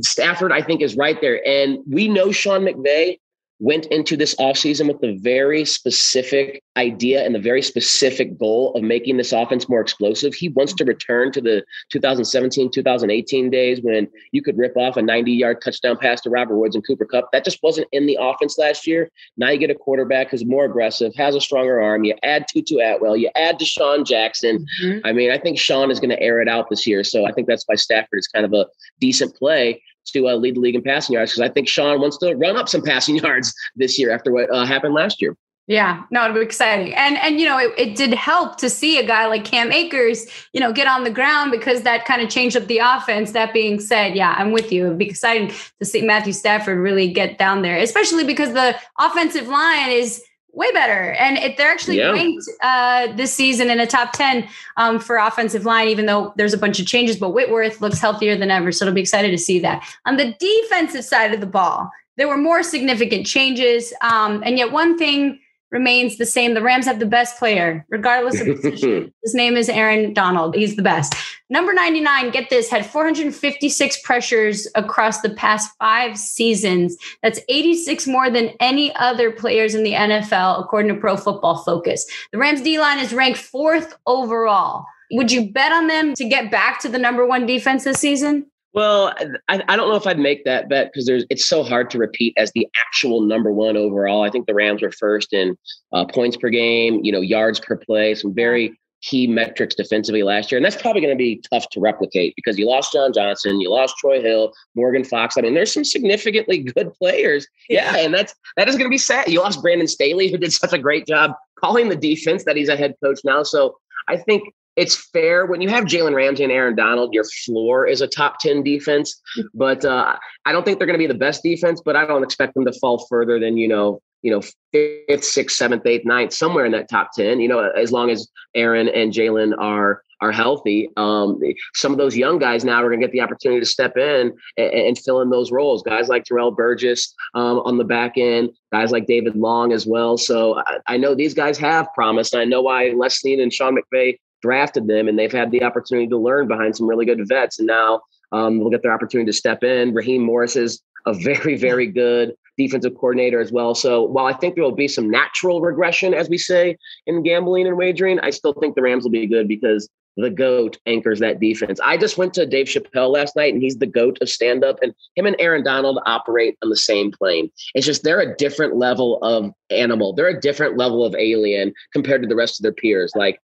Stafford, 0.00 0.50
I 0.50 0.62
think, 0.62 0.80
is 0.80 0.96
right 0.96 1.20
there. 1.20 1.46
And 1.46 1.78
we 1.86 2.08
know 2.08 2.32
Sean 2.32 2.62
McVay 2.62 3.18
went 3.64 3.86
into 3.86 4.14
this 4.14 4.34
offseason 4.34 4.86
with 4.88 5.00
the 5.00 5.16
very 5.22 5.64
specific 5.64 6.62
idea 6.76 7.24
and 7.24 7.34
the 7.34 7.40
very 7.40 7.62
specific 7.62 8.38
goal 8.38 8.74
of 8.74 8.82
making 8.82 9.16
this 9.16 9.32
offense 9.32 9.70
more 9.70 9.80
explosive. 9.80 10.34
He 10.34 10.50
wants 10.50 10.74
to 10.74 10.84
return 10.84 11.32
to 11.32 11.40
the 11.40 11.64
2017, 11.90 12.70
2018 12.70 13.48
days 13.48 13.80
when 13.80 14.06
you 14.32 14.42
could 14.42 14.58
rip 14.58 14.76
off 14.76 14.98
a 14.98 15.02
90 15.02 15.32
yard 15.32 15.62
touchdown 15.64 15.96
pass 15.96 16.20
to 16.20 16.30
Robert 16.30 16.58
Woods 16.58 16.74
and 16.74 16.86
Cooper 16.86 17.06
Kupp. 17.06 17.32
That 17.32 17.42
just 17.42 17.62
wasn't 17.62 17.88
in 17.90 18.04
the 18.04 18.18
offense 18.20 18.58
last 18.58 18.86
year. 18.86 19.08
Now 19.38 19.48
you 19.48 19.58
get 19.58 19.70
a 19.70 19.74
quarterback 19.74 20.28
who's 20.28 20.44
more 20.44 20.66
aggressive, 20.66 21.14
has 21.16 21.34
a 21.34 21.40
stronger 21.40 21.80
arm. 21.80 22.04
You 22.04 22.16
add 22.22 22.44
Tutu 22.52 22.76
Atwell, 22.80 23.16
you 23.16 23.30
add 23.34 23.58
DeSean 23.58 24.04
Jackson. 24.04 24.66
Mm-hmm. 24.82 25.06
I 25.06 25.12
mean, 25.14 25.30
I 25.30 25.38
think 25.38 25.58
Sean 25.58 25.90
is 25.90 26.00
going 26.00 26.10
to 26.10 26.20
air 26.20 26.42
it 26.42 26.48
out 26.48 26.68
this 26.68 26.86
year. 26.86 27.02
So 27.02 27.24
I 27.24 27.32
think 27.32 27.48
that's 27.48 27.64
why 27.66 27.76
Stafford 27.76 28.18
is 28.18 28.28
kind 28.28 28.44
of 28.44 28.52
a 28.52 28.66
decent 29.00 29.34
play 29.34 29.80
to 30.12 30.28
uh, 30.28 30.34
lead 30.34 30.56
the 30.56 30.60
league 30.60 30.74
in 30.74 30.82
passing 30.82 31.14
yards 31.14 31.32
because 31.32 31.48
I 31.48 31.52
think 31.52 31.68
Sean 31.68 32.00
wants 32.00 32.18
to 32.18 32.34
run 32.34 32.56
up 32.56 32.68
some 32.68 32.82
passing 32.82 33.16
yards 33.22 33.54
this 33.76 33.98
year 33.98 34.10
after 34.10 34.32
what 34.32 34.52
uh, 34.52 34.64
happened 34.64 34.94
last 34.94 35.20
year. 35.20 35.36
Yeah, 35.66 36.02
no, 36.10 36.24
it'll 36.26 36.34
be 36.34 36.42
exciting. 36.42 36.94
And 36.94 37.16
and 37.16 37.40
you 37.40 37.46
know, 37.46 37.58
it, 37.58 37.72
it 37.78 37.96
did 37.96 38.12
help 38.12 38.58
to 38.58 38.68
see 38.68 38.98
a 38.98 39.06
guy 39.06 39.26
like 39.26 39.46
Cam 39.46 39.72
Akers, 39.72 40.26
you 40.52 40.60
know, 40.60 40.74
get 40.74 40.86
on 40.86 41.04
the 41.04 41.10
ground 41.10 41.52
because 41.52 41.82
that 41.82 42.04
kind 42.04 42.20
of 42.20 42.28
changed 42.28 42.54
up 42.54 42.66
the 42.66 42.78
offense. 42.78 43.32
That 43.32 43.54
being 43.54 43.80
said, 43.80 44.14
yeah, 44.14 44.34
I'm 44.36 44.52
with 44.52 44.70
you. 44.70 44.86
It'd 44.86 44.98
be 44.98 45.08
exciting 45.08 45.50
to 45.78 45.84
see 45.86 46.02
Matthew 46.02 46.34
Stafford 46.34 46.78
really 46.78 47.10
get 47.10 47.38
down 47.38 47.62
there, 47.62 47.78
especially 47.78 48.24
because 48.24 48.52
the 48.52 48.78
offensive 48.98 49.48
line 49.48 49.90
is 49.90 50.22
way 50.54 50.70
better. 50.72 51.12
And 51.12 51.36
it, 51.38 51.56
they're 51.56 51.70
actually 51.70 51.98
yeah. 51.98 52.10
ranked 52.10 52.48
uh, 52.62 53.12
this 53.14 53.32
season 53.32 53.70
in 53.70 53.80
a 53.80 53.86
top 53.86 54.12
10 54.12 54.48
um, 54.76 54.98
for 54.98 55.16
offensive 55.16 55.64
line, 55.64 55.88
even 55.88 56.06
though 56.06 56.32
there's 56.36 56.54
a 56.54 56.58
bunch 56.58 56.80
of 56.80 56.86
changes. 56.86 57.16
But 57.16 57.30
Whitworth 57.30 57.80
looks 57.80 57.98
healthier 57.98 58.36
than 58.36 58.50
ever. 58.50 58.72
So 58.72 58.84
it'll 58.84 58.94
be 58.94 59.00
excited 59.00 59.30
to 59.30 59.38
see 59.38 59.58
that. 59.60 59.84
On 60.06 60.16
the 60.16 60.34
defensive 60.38 61.04
side 61.04 61.34
of 61.34 61.40
the 61.40 61.46
ball, 61.46 61.90
there 62.16 62.28
were 62.28 62.36
more 62.36 62.62
significant 62.62 63.26
changes. 63.26 63.92
Um, 64.00 64.42
and 64.44 64.56
yet, 64.56 64.70
one 64.70 64.96
thing 64.96 65.40
remains 65.74 66.18
the 66.18 66.24
same. 66.24 66.54
The 66.54 66.62
Rams 66.62 66.86
have 66.86 67.00
the 67.00 67.04
best 67.04 67.36
player, 67.36 67.84
regardless 67.90 68.40
of 68.40 68.46
position. 68.46 69.12
His 69.24 69.34
name 69.34 69.56
is 69.56 69.68
Aaron 69.68 70.14
Donald. 70.14 70.54
He's 70.54 70.76
the 70.76 70.82
best. 70.82 71.14
Number 71.50 71.72
99, 71.72 72.30
get 72.30 72.48
this, 72.48 72.70
had 72.70 72.86
456 72.86 74.00
pressures 74.02 74.68
across 74.76 75.20
the 75.20 75.30
past 75.30 75.74
five 75.80 76.16
seasons. 76.16 76.96
That's 77.24 77.40
86 77.48 78.06
more 78.06 78.30
than 78.30 78.50
any 78.60 78.94
other 78.94 79.32
players 79.32 79.74
in 79.74 79.82
the 79.82 79.94
NFL, 79.94 80.62
according 80.62 80.94
to 80.94 81.00
Pro 81.00 81.16
Football 81.16 81.58
Focus. 81.64 82.06
The 82.30 82.38
Rams 82.38 82.62
D 82.62 82.78
line 82.78 83.00
is 83.00 83.12
ranked 83.12 83.40
fourth 83.40 83.96
overall. 84.06 84.86
Would 85.10 85.32
you 85.32 85.50
bet 85.50 85.72
on 85.72 85.88
them 85.88 86.14
to 86.14 86.24
get 86.24 86.52
back 86.52 86.80
to 86.82 86.88
the 86.88 86.98
number 86.98 87.26
one 87.26 87.46
defense 87.46 87.82
this 87.82 87.98
season? 87.98 88.46
Well, 88.74 89.14
I, 89.48 89.62
I 89.68 89.76
don't 89.76 89.88
know 89.88 89.94
if 89.94 90.06
I'd 90.06 90.18
make 90.18 90.44
that 90.44 90.68
bet 90.68 90.90
because 90.92 91.06
there's 91.06 91.24
it's 91.30 91.46
so 91.46 91.62
hard 91.62 91.90
to 91.90 91.98
repeat 91.98 92.34
as 92.36 92.50
the 92.52 92.66
actual 92.76 93.20
number 93.20 93.52
one 93.52 93.76
overall. 93.76 94.22
I 94.22 94.30
think 94.30 94.46
the 94.46 94.54
Rams 94.54 94.82
were 94.82 94.90
first 94.90 95.32
in 95.32 95.56
uh, 95.92 96.04
points 96.06 96.36
per 96.36 96.50
game, 96.50 97.00
you 97.04 97.12
know, 97.12 97.20
yards 97.20 97.60
per 97.60 97.76
play, 97.76 98.16
some 98.16 98.34
very 98.34 98.76
key 99.00 99.26
metrics 99.26 99.74
defensively 99.74 100.22
last 100.22 100.50
year, 100.50 100.56
and 100.56 100.64
that's 100.64 100.80
probably 100.80 101.00
going 101.00 101.14
to 101.14 101.18
be 101.18 101.40
tough 101.52 101.68
to 101.70 101.78
replicate 101.78 102.34
because 102.34 102.58
you 102.58 102.66
lost 102.66 102.92
John 102.92 103.12
Johnson, 103.12 103.60
you 103.60 103.70
lost 103.70 103.96
Troy 103.98 104.20
Hill, 104.20 104.52
Morgan 104.74 105.04
Fox. 105.04 105.36
I 105.36 105.42
mean, 105.42 105.54
there's 105.54 105.72
some 105.72 105.84
significantly 105.84 106.58
good 106.58 106.92
players. 106.94 107.46
Yeah, 107.68 107.96
and 107.96 108.12
that's 108.12 108.34
that 108.56 108.68
is 108.68 108.74
going 108.74 108.86
to 108.86 108.94
be 108.94 108.98
sad. 108.98 109.28
You 109.28 109.40
lost 109.40 109.62
Brandon 109.62 109.86
Staley, 109.86 110.32
who 110.32 110.38
did 110.38 110.52
such 110.52 110.72
a 110.72 110.78
great 110.78 111.06
job 111.06 111.32
calling 111.60 111.90
the 111.90 111.96
defense 111.96 112.44
that 112.44 112.56
he's 112.56 112.68
a 112.68 112.76
head 112.76 112.94
coach 113.00 113.20
now. 113.24 113.44
So 113.44 113.76
I 114.08 114.16
think 114.16 114.52
it's 114.76 115.08
fair 115.10 115.46
when 115.46 115.60
you 115.60 115.68
have 115.68 115.84
Jalen 115.84 116.14
Ramsey 116.14 116.44
and 116.44 116.52
Aaron 116.52 116.74
Donald, 116.74 117.14
your 117.14 117.24
floor 117.24 117.86
is 117.86 118.00
a 118.00 118.08
top 118.08 118.38
10 118.40 118.62
defense. 118.62 119.20
But 119.54 119.84
uh, 119.84 120.16
I 120.46 120.52
don't 120.52 120.64
think 120.64 120.78
they're 120.78 120.86
going 120.86 120.98
to 120.98 121.02
be 121.02 121.06
the 121.06 121.18
best 121.18 121.42
defense, 121.42 121.80
but 121.84 121.96
I 121.96 122.06
don't 122.06 122.24
expect 122.24 122.54
them 122.54 122.64
to 122.64 122.72
fall 122.80 123.06
further 123.08 123.38
than, 123.38 123.56
you 123.56 123.68
know, 123.68 124.00
you 124.22 124.30
know, 124.30 124.42
fifth, 124.72 125.24
sixth, 125.24 125.56
seventh, 125.56 125.86
eighth, 125.86 126.04
ninth, 126.04 126.32
somewhere 126.32 126.64
in 126.64 126.72
that 126.72 126.88
top 126.88 127.10
10, 127.14 127.40
you 127.40 127.48
know, 127.48 127.60
as 127.70 127.92
long 127.92 128.10
as 128.10 128.28
Aaron 128.54 128.88
and 128.88 129.12
Jalen 129.12 129.56
are 129.58 130.02
are 130.20 130.32
healthy. 130.32 130.88
Um, 130.96 131.38
some 131.74 131.92
of 131.92 131.98
those 131.98 132.16
young 132.16 132.38
guys 132.38 132.64
now 132.64 132.82
are 132.82 132.88
going 132.88 133.00
to 133.00 133.06
get 133.06 133.12
the 133.12 133.20
opportunity 133.20 133.60
to 133.60 133.66
step 133.66 133.96
in 133.98 134.32
and, 134.56 134.72
and, 134.72 134.98
fill 134.98 135.20
in 135.20 135.28
those 135.28 135.52
roles. 135.52 135.82
Guys 135.82 136.08
like 136.08 136.24
Terrell 136.24 136.50
Burgess 136.50 137.14
um, 137.34 137.58
on 137.66 137.76
the 137.76 137.84
back 137.84 138.16
end, 138.16 138.50
guys 138.72 138.90
like 138.90 139.06
David 139.06 139.36
Long 139.36 139.72
as 139.72 139.86
well. 139.86 140.16
So 140.16 140.58
I, 140.58 140.78
I 140.86 140.96
know 140.96 141.14
these 141.14 141.34
guys 141.34 141.58
have 141.58 141.88
promised. 141.94 142.34
I 142.34 142.44
know 142.44 142.62
why 142.62 142.94
Les 142.96 143.20
Snead 143.20 143.40
and 143.40 143.52
Sean 143.52 143.76
McVay 143.76 144.16
drafted 144.44 144.86
them 144.86 145.08
and 145.08 145.18
they've 145.18 145.32
had 145.32 145.50
the 145.50 145.62
opportunity 145.62 146.06
to 146.06 146.18
learn 146.18 146.46
behind 146.46 146.76
some 146.76 146.86
really 146.86 147.06
good 147.06 147.26
vets. 147.26 147.58
And 147.58 147.66
now 147.66 148.02
um, 148.30 148.58
they'll 148.58 148.68
get 148.68 148.82
their 148.82 148.92
opportunity 148.92 149.30
to 149.30 149.36
step 149.36 149.64
in. 149.64 149.94
Raheem 149.94 150.22
Morris 150.22 150.54
is 150.54 150.82
a 151.06 151.14
very, 151.14 151.56
very 151.68 151.86
good 151.86 152.34
defensive 152.58 152.94
coordinator 152.94 153.40
as 153.40 153.50
well. 153.50 153.74
So 153.74 154.02
while 154.02 154.26
I 154.26 154.34
think 154.34 154.54
there 154.54 154.62
will 154.62 154.74
be 154.74 154.86
some 154.86 155.10
natural 155.10 155.62
regression, 155.62 156.12
as 156.12 156.28
we 156.28 156.36
say 156.36 156.76
in 157.06 157.22
gambling 157.22 157.66
and 157.66 157.78
wagering, 157.78 158.20
I 158.20 158.30
still 158.30 158.52
think 158.52 158.74
the 158.74 158.82
Rams 158.82 159.04
will 159.04 159.10
be 159.10 159.26
good 159.26 159.48
because 159.48 159.88
the 160.16 160.30
goat 160.30 160.78
anchors 160.86 161.20
that 161.20 161.40
defense. 161.40 161.80
I 161.80 161.96
just 161.96 162.16
went 162.16 162.34
to 162.34 162.46
Dave 162.46 162.66
Chappelle 162.66 163.12
last 163.12 163.34
night 163.36 163.52
and 163.52 163.62
he's 163.62 163.78
the 163.78 163.86
goat 163.86 164.18
of 164.20 164.28
stand 164.28 164.64
up 164.64 164.78
and 164.82 164.94
him 165.16 165.26
and 165.26 165.36
Aaron 165.38 165.64
Donald 165.64 165.98
operate 166.06 166.56
on 166.62 166.70
the 166.70 166.76
same 166.76 167.10
plane. 167.10 167.50
It's 167.74 167.86
just 167.86 168.04
they're 168.04 168.20
a 168.20 168.36
different 168.36 168.76
level 168.76 169.18
of 169.22 169.52
animal. 169.70 170.12
They're 170.12 170.28
a 170.28 170.40
different 170.40 170.76
level 170.76 171.04
of 171.04 171.14
alien 171.16 171.72
compared 171.92 172.22
to 172.22 172.28
the 172.28 172.36
rest 172.36 172.60
of 172.60 172.62
their 172.62 172.72
peers. 172.72 173.12
Like 173.16 173.40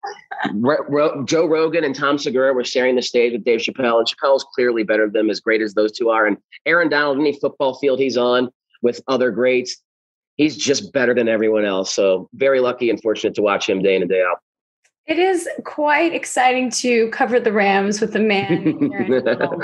Joe 1.25 1.47
Rogan 1.47 1.83
and 1.83 1.95
Tom 1.95 2.17
Segura 2.17 2.53
were 2.53 2.63
sharing 2.63 2.95
the 2.95 3.01
stage 3.01 3.33
with 3.33 3.43
Dave 3.43 3.61
Chappelle 3.61 3.97
and 3.97 4.07
Chappelle's 4.07 4.45
clearly 4.53 4.83
better 4.83 5.05
than 5.05 5.13
them 5.13 5.29
as 5.29 5.39
great 5.39 5.61
as 5.61 5.73
those 5.73 5.91
two 5.91 6.09
are. 6.09 6.27
And 6.27 6.37
Aaron 6.65 6.89
Donald, 6.89 7.19
any 7.19 7.33
football 7.39 7.79
field 7.79 7.99
he's 7.99 8.17
on 8.17 8.49
with 8.81 9.01
other 9.07 9.31
greats, 9.31 9.77
he's 10.35 10.55
just 10.55 10.93
better 10.93 11.13
than 11.13 11.27
everyone 11.27 11.65
else. 11.65 11.93
So 11.93 12.29
very 12.33 12.59
lucky 12.59 12.89
and 12.89 13.01
fortunate 13.01 13.33
to 13.35 13.41
watch 13.41 13.67
him 13.67 13.81
day 13.81 13.95
in 13.95 14.03
and 14.03 14.09
day 14.09 14.23
out. 14.23 14.37
It 15.09 15.17
is 15.17 15.49
quite 15.65 16.13
exciting 16.13 16.69
to 16.71 17.09
cover 17.09 17.39
the 17.39 17.51
Rams 17.51 17.99
with 17.99 18.15
a 18.15 18.19
man 18.19 18.91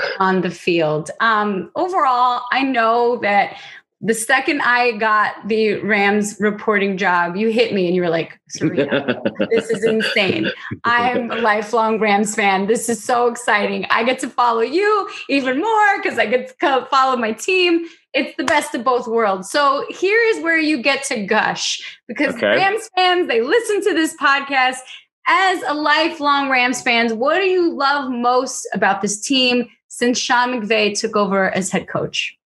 on 0.18 0.40
the 0.40 0.50
field. 0.50 1.12
Um, 1.20 1.70
overall, 1.76 2.42
I 2.50 2.64
know 2.64 3.18
that 3.22 3.56
the 4.00 4.12
second 4.12 4.60
I 4.62 4.92
got 4.98 5.36
the 5.46 5.74
Rams 5.82 6.36
reporting 6.40 6.96
job, 6.96 7.36
you 7.36 7.48
hit 7.48 7.72
me 7.72 7.86
and 7.86 7.94
you 7.94 8.02
were 8.02 8.08
like, 8.08 8.40
Sarina, 8.58 9.22
this 9.50 9.70
is 9.70 9.84
insane. 9.84 10.50
I'm 10.82 11.30
a 11.30 11.36
lifelong 11.36 12.00
Rams 12.00 12.34
fan. 12.34 12.66
This 12.66 12.88
is 12.88 13.02
so 13.02 13.28
exciting. 13.28 13.86
I 13.88 14.02
get 14.02 14.18
to 14.18 14.28
follow 14.28 14.62
you 14.62 15.08
even 15.30 15.60
more 15.60 16.02
because 16.02 16.18
I 16.18 16.26
get 16.26 16.58
to 16.58 16.86
follow 16.90 17.16
my 17.16 17.30
team. 17.30 17.86
It's 18.12 18.36
the 18.36 18.44
best 18.44 18.74
of 18.74 18.82
both 18.82 19.06
worlds. 19.06 19.48
So 19.48 19.86
here 19.90 20.20
is 20.34 20.42
where 20.42 20.58
you 20.58 20.82
get 20.82 21.04
to 21.04 21.24
gush 21.24 21.80
because 22.08 22.34
okay. 22.34 22.56
Rams 22.56 22.90
fans, 22.96 23.28
they 23.28 23.42
listen 23.42 23.80
to 23.84 23.94
this 23.94 24.16
podcast 24.16 24.78
as 25.26 25.62
a 25.66 25.74
lifelong 25.74 26.48
Rams 26.48 26.82
fans, 26.82 27.12
what 27.12 27.40
do 27.40 27.46
you 27.46 27.72
love 27.74 28.10
most 28.10 28.66
about 28.72 29.02
this 29.02 29.20
team 29.20 29.68
since 29.88 30.18
Sean 30.18 30.60
McVay 30.60 30.98
took 30.98 31.16
over 31.16 31.50
as 31.50 31.70
head 31.70 31.88
coach? 31.88 32.36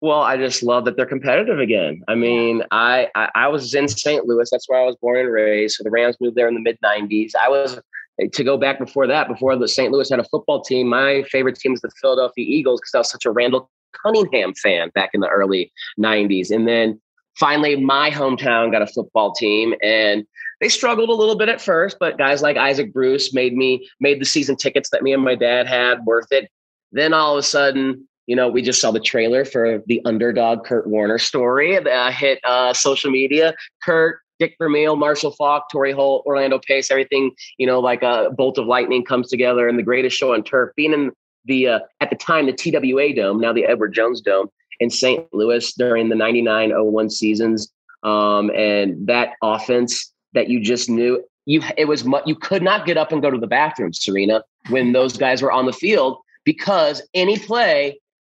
Well, 0.00 0.20
I 0.20 0.36
just 0.36 0.62
love 0.62 0.84
that 0.84 0.96
they're 0.96 1.06
competitive 1.06 1.58
again. 1.58 2.02
I 2.06 2.14
mean, 2.14 2.62
I, 2.70 3.08
I, 3.16 3.30
I 3.34 3.48
was 3.48 3.74
in 3.74 3.88
St. 3.88 4.24
Louis. 4.26 4.48
That's 4.50 4.68
where 4.68 4.80
I 4.80 4.84
was 4.84 4.94
born 4.96 5.18
and 5.18 5.32
raised. 5.32 5.74
So 5.74 5.82
the 5.82 5.90
Rams 5.90 6.16
moved 6.20 6.36
there 6.36 6.46
in 6.46 6.54
the 6.54 6.60
mid 6.60 6.78
'90s. 6.84 7.32
I 7.34 7.48
was 7.48 7.80
eh, 8.20 8.28
to 8.32 8.44
go 8.44 8.56
back 8.56 8.78
before 8.78 9.08
that, 9.08 9.26
before 9.26 9.56
the 9.56 9.66
St. 9.66 9.90
Louis 9.90 10.08
had 10.08 10.20
a 10.20 10.24
football 10.24 10.62
team. 10.62 10.88
My 10.88 11.24
favorite 11.24 11.56
team 11.56 11.72
was 11.72 11.80
the 11.80 11.90
Philadelphia 12.00 12.44
Eagles 12.46 12.80
because 12.80 12.94
I 12.94 12.98
was 12.98 13.10
such 13.10 13.24
a 13.24 13.32
Randall 13.32 13.68
Cunningham 14.04 14.54
fan 14.54 14.90
back 14.94 15.10
in 15.14 15.20
the 15.20 15.28
early 15.28 15.72
'90s. 15.98 16.52
And 16.52 16.68
then 16.68 17.00
finally, 17.36 17.74
my 17.74 18.08
hometown 18.08 18.70
got 18.70 18.82
a 18.82 18.86
football 18.86 19.32
team, 19.32 19.74
and 19.82 20.24
they 20.60 20.68
struggled 20.68 21.08
a 21.08 21.14
little 21.14 21.36
bit 21.36 21.48
at 21.48 21.60
first. 21.60 21.98
But 21.98 22.18
guys 22.18 22.42
like 22.42 22.56
Isaac 22.56 22.92
Bruce 22.92 23.32
made 23.32 23.54
me 23.54 23.88
made 24.00 24.20
the 24.20 24.26
season 24.26 24.56
tickets 24.56 24.90
that 24.90 25.02
me 25.02 25.12
and 25.12 25.22
my 25.22 25.34
dad 25.34 25.66
had 25.66 26.04
worth 26.04 26.32
it. 26.32 26.50
Then 26.92 27.12
all 27.12 27.34
of 27.34 27.38
a 27.38 27.42
sudden, 27.42 28.08
you 28.26 28.36
know, 28.36 28.48
we 28.48 28.62
just 28.62 28.80
saw 28.80 28.90
the 28.90 29.00
trailer 29.00 29.44
for 29.44 29.82
the 29.86 30.02
underdog 30.04 30.64
Kurt 30.64 30.86
Warner 30.86 31.18
story 31.18 31.78
that 31.78 32.14
hit 32.14 32.40
uh, 32.44 32.72
social 32.74 33.10
media. 33.10 33.54
Kurt, 33.82 34.20
Dick 34.38 34.54
Vermeil, 34.58 34.96
Marshall 34.96 35.32
Faulk, 35.32 35.64
Torry 35.70 35.92
Holt, 35.92 36.24
Orlando 36.26 36.58
Pace, 36.58 36.90
everything, 36.90 37.32
you 37.56 37.66
know, 37.66 37.80
like 37.80 38.02
a 38.02 38.30
bolt 38.36 38.58
of 38.58 38.66
lightning 38.66 39.04
comes 39.04 39.28
together 39.28 39.68
and 39.68 39.78
the 39.78 39.82
greatest 39.82 40.16
show 40.16 40.34
on 40.34 40.44
turf. 40.44 40.70
Being 40.76 40.92
in 40.92 41.10
the, 41.44 41.68
uh, 41.68 41.80
at 42.00 42.10
the 42.10 42.16
time, 42.16 42.46
the 42.46 42.52
TWA 42.52 43.14
Dome, 43.14 43.40
now 43.40 43.52
the 43.52 43.64
Edward 43.64 43.94
Jones 43.94 44.20
Dome 44.20 44.48
in 44.80 44.90
St. 44.90 45.26
Louis 45.32 45.72
during 45.74 46.08
the 46.08 46.14
99 46.14 46.70
01 46.72 47.10
seasons. 47.10 47.72
Um, 48.04 48.50
and 48.50 49.06
that 49.08 49.30
offense 49.42 50.12
that 50.34 50.48
you 50.48 50.60
just 50.60 50.88
knew 50.88 51.22
you 51.46 51.62
it 51.76 51.86
was 51.86 52.06
you 52.26 52.34
could 52.34 52.62
not 52.62 52.86
get 52.86 52.96
up 52.96 53.10
and 53.10 53.22
go 53.22 53.30
to 53.30 53.38
the 53.38 53.46
bathroom, 53.46 53.92
Sarina, 53.92 54.42
when 54.68 54.92
those 54.92 55.16
guys 55.16 55.40
were 55.40 55.52
on 55.52 55.66
the 55.66 55.72
field 55.72 56.18
because 56.44 57.02
any 57.14 57.38
play 57.38 57.98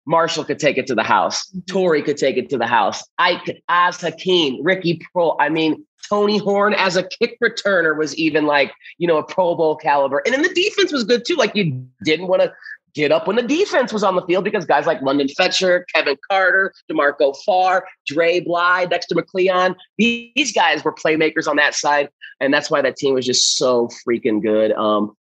Marshall 0.08 0.44
could 0.44 0.58
take 0.58 0.78
it 0.78 0.86
to 0.86 0.94
the 0.94 1.02
house. 1.02 1.50
Mm-hmm. 1.50 2.04
Could 2.04 2.16
take 2.16 2.36
it 2.38 2.48
to 2.50 2.58
the 2.58 2.66
house. 2.66 3.04
Ike, 3.18 3.62
Az 3.68 4.00
Hakim, 4.00 4.62
Ricky 4.62 5.00
Proehl. 5.14 5.36
I 5.38 5.50
mean, 5.50 5.84
Tony 6.08 6.38
Horne 6.38 6.74
as 6.74 6.96
a 6.96 7.02
kick 7.02 7.36
returner 7.44 7.96
was 7.96 8.16
even 8.16 8.46
like, 8.46 8.72
you 8.96 9.06
know, 9.06 9.18
a 9.18 9.22
Pro 9.22 9.54
Bowl 9.54 9.76
caliber. 9.76 10.22
And 10.24 10.34
then 10.34 10.42
the 10.42 10.54
defense 10.54 10.92
was 10.92 11.04
good 11.04 11.24
too. 11.26 11.34
Like 11.34 11.54
you 11.54 11.86
didn't 12.04 12.28
want 12.28 12.40
to 12.40 12.52
get 12.94 13.12
up 13.12 13.26
when 13.26 13.36
the 13.36 13.42
defense 13.42 13.92
was 13.92 14.02
on 14.02 14.16
the 14.16 14.22
field 14.22 14.44
because 14.44 14.64
guys 14.64 14.86
like 14.86 15.00
London 15.02 15.28
Fletcher, 15.28 15.86
Kevin 15.94 16.16
Carter, 16.30 16.72
D'Marco 16.88 17.32
Farr, 17.44 17.86
Dre 18.06 18.40
Bly, 18.40 18.86
Dexter 18.86 19.14
McCleon, 19.14 19.74
these 19.96 20.52
guys 20.52 20.84
were 20.84 20.92
playmakers 20.92 21.46
on 21.48 21.56
that 21.56 21.74
side. 21.74 22.08
And 22.40 22.52
that's 22.52 22.70
why 22.70 22.82
that 22.82 22.96
team 22.96 23.14
was 23.14 23.26
just 23.26 23.56
so 23.56 23.88
freaking 24.06 24.42
good. 24.42 24.72
Um, 24.72 25.16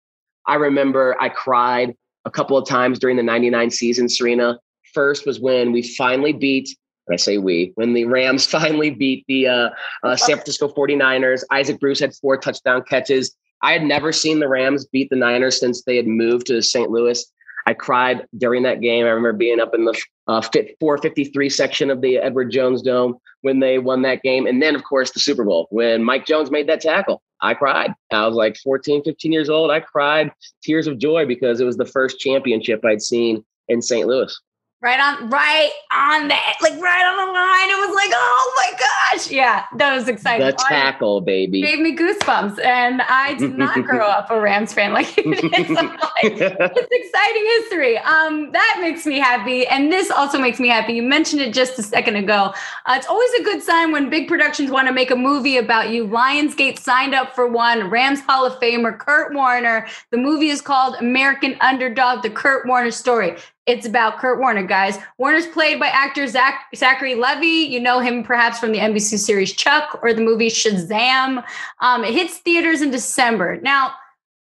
I 0.46 0.56
remember 0.56 1.16
I 1.20 1.30
cried 1.30 1.96
a 2.26 2.32
couple 2.32 2.58
of 2.58 2.68
times 2.68 3.00
during 3.00 3.18
the 3.18 3.24
99 3.24 3.70
season, 3.70 4.08
Sarina, 4.08 4.58
first 4.94 5.26
was 5.26 5.40
when 5.40 5.72
we 5.72 5.82
finally 5.82 6.34
beat 6.34 6.70
and 7.08 7.14
I 7.14 7.18
say 7.18 7.38
we, 7.38 7.72
when 7.76 7.94
the 7.94 8.06
Rams 8.06 8.46
finally 8.58 8.90
beat 8.90 9.26
the 9.28 9.48
uh, 9.48 9.70
uh, 10.04 10.16
San 10.16 10.36
Francisco 10.36 10.70
49ers, 10.70 11.44
Isaac 11.52 11.80
Bruce 11.80 12.00
had 12.00 12.16
four 12.16 12.38
touchdown 12.38 12.84
catches. 12.88 13.36
I 13.62 13.72
had 13.72 13.84
never 13.84 14.12
seen 14.12 14.40
the 14.40 14.48
Rams 14.48 14.86
beat 14.86 15.10
the 15.10 15.16
Niners 15.16 15.60
since 15.60 15.84
they 15.84 15.96
had 15.96 16.08
moved 16.08 16.48
to 16.48 16.62
St. 16.62 16.90
Louis. 16.90 17.26
I 17.66 17.74
cried 17.74 18.26
during 18.38 18.64
that 18.64 18.82
game. 18.82 19.06
I 19.06 19.10
remember 19.10 19.34
being 19.34 19.60
up 19.60 19.74
in 19.74 19.86
the 19.86 20.00
uh, 20.28 20.42
453 20.42 21.50
section 21.50 21.90
of 21.90 22.02
the 22.02 22.18
Edward 22.18 22.52
Jones 22.52 22.82
Dome 22.82 23.18
when 23.42 23.60
they 23.60 23.80
won 23.80 24.02
that 24.04 24.22
game. 24.22 24.48
And 24.48 24.62
then, 24.62 24.76
of 24.76 24.84
course, 24.84 25.12
the 25.12 25.20
Super 25.20 25.44
Bowl 25.44 25.68
when 25.70 26.04
Mike 26.04 26.26
Jones 26.26 26.52
made 26.52 26.68
that 26.70 26.82
tackle. 26.82 27.22
I 27.42 27.54
cried. 27.54 27.94
I 28.12 28.26
was 28.26 28.36
like 28.36 28.58
14, 28.58 29.04
15 29.04 29.32
years 29.32 29.50
old. 29.50 29.70
I 29.70 29.82
cried 29.82 30.32
tears 30.64 30.88
of 30.88 30.98
joy 30.98 31.26
because 31.26 31.60
it 31.60 31.66
was 31.66 31.78
the 31.78 31.86
first 31.86 32.20
championship 32.20 32.84
I'd 32.86 33.02
seen 33.02 33.44
in 33.68 33.82
St. 33.82 34.08
Louis 34.08 34.34
right 34.84 35.00
on 35.00 35.30
right 35.30 35.72
on 35.94 36.28
that 36.28 36.56
like 36.62 36.74
right 36.74 37.06
on 37.06 37.26
the 37.26 37.32
line. 37.32 37.70
It 37.70 37.88
was 37.88 37.96
like 37.96 38.12
oh 38.14 38.54
my 38.58 38.78
gosh. 38.78 39.32
Yeah 39.32 39.64
that 39.78 39.96
was 39.96 40.10
exciting. 40.10 40.46
The 40.46 40.52
tackle 40.52 41.22
baby. 41.22 41.62
gave 41.62 41.80
me 41.80 41.96
goosebumps 41.96 42.64
and 42.64 43.02
i 43.04 43.34
did 43.36 43.58
not 43.64 43.82
grow 43.84 44.06
up 44.06 44.30
a 44.30 44.40
rams 44.40 44.74
fan 44.74 44.92
like 44.92 45.16
you 45.16 45.34
did 45.36 45.68
so 45.68 45.74
like, 45.74 45.98
it's 46.24 46.92
exciting 46.92 47.46
history. 47.62 47.98
Um 48.00 48.52
that 48.52 48.80
makes 48.82 49.06
me 49.06 49.20
happy 49.20 49.66
and 49.66 49.92
this 49.92 50.12
also 50.12 50.38
makes 50.38 50.60
me 50.60 50.68
happy. 50.68 50.94
You 50.94 51.04
mentioned 51.04 51.42
it 51.42 51.54
just 51.54 51.80
a 51.80 51.84
second 51.84 52.18
ago. 52.18 52.54
Uh, 52.86 52.96
it's 52.98 53.08
always 53.08 53.32
a 53.40 53.44
good 53.44 53.64
sign 53.64 53.94
when 53.94 54.10
big 54.10 54.28
productions 54.28 54.70
want 54.70 54.90
to 54.90 54.94
make 54.94 55.12
a 55.12 55.16
movie 55.16 55.58
about 55.58 55.92
you. 55.92 56.06
Lionsgate 56.06 56.78
signed 56.78 57.16
up 57.16 57.34
for 57.34 57.48
one 57.48 57.90
rams 57.90 58.20
hall 58.20 58.46
of 58.46 58.60
famer 58.60 58.98
kurt 59.00 59.34
warner. 59.34 59.88
The 60.12 60.18
movie 60.18 60.50
is 60.50 60.62
called 60.62 60.96
american 61.00 61.56
underdog 61.62 62.22
the 62.22 62.30
kurt 62.30 62.68
warner 62.68 62.92
story 62.92 63.38
it's 63.66 63.86
about 63.86 64.18
Kurt 64.18 64.40
Warner, 64.40 64.64
guys. 64.64 64.98
Warner's 65.18 65.48
played 65.48 65.80
by 65.80 65.88
actor 65.88 66.28
Zach, 66.28 66.66
Zachary 66.76 67.16
Levi. 67.16 67.72
You 67.72 67.80
know 67.80 68.00
him 68.00 68.24
perhaps 68.24 68.60
from 68.60 68.74
the 68.74 68.80
NBC 68.80 69.18
series 69.18 69.54
Chuck 69.54 70.00
or 70.02 70.14
the 70.14 70.22
movie 70.22 70.50
Shazam. 70.50 71.44
Um, 71.80 72.04
it 72.04 72.14
hits 72.14 72.40
theaters 72.40 72.82
in 72.82 72.92
December. 72.92 73.62
Now, 73.62 73.94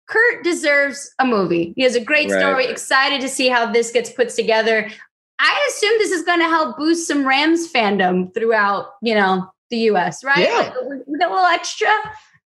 Kurt 0.07 0.43
deserves 0.43 1.13
a 1.19 1.25
movie. 1.25 1.73
He 1.75 1.83
has 1.83 1.95
a 1.95 2.03
great 2.03 2.29
right. 2.29 2.39
story. 2.39 2.65
Excited 2.65 3.21
to 3.21 3.29
see 3.29 3.49
how 3.49 3.71
this 3.71 3.91
gets 3.91 4.11
put 4.11 4.29
together. 4.29 4.89
I 5.39 5.69
assume 5.69 5.93
this 5.97 6.11
is 6.11 6.23
going 6.23 6.39
to 6.39 6.47
help 6.47 6.77
boost 6.77 7.07
some 7.07 7.25
Rams 7.25 7.71
fandom 7.71 8.33
throughout, 8.33 8.93
you 9.01 9.13
know, 9.13 9.49
the 9.69 9.77
U.S. 9.77 10.23
Right? 10.23 10.39
Yeah, 10.39 10.73
like, 10.87 11.01
we 11.05 11.19
got 11.19 11.29
a 11.29 11.33
little 11.33 11.49
extra. 11.49 11.89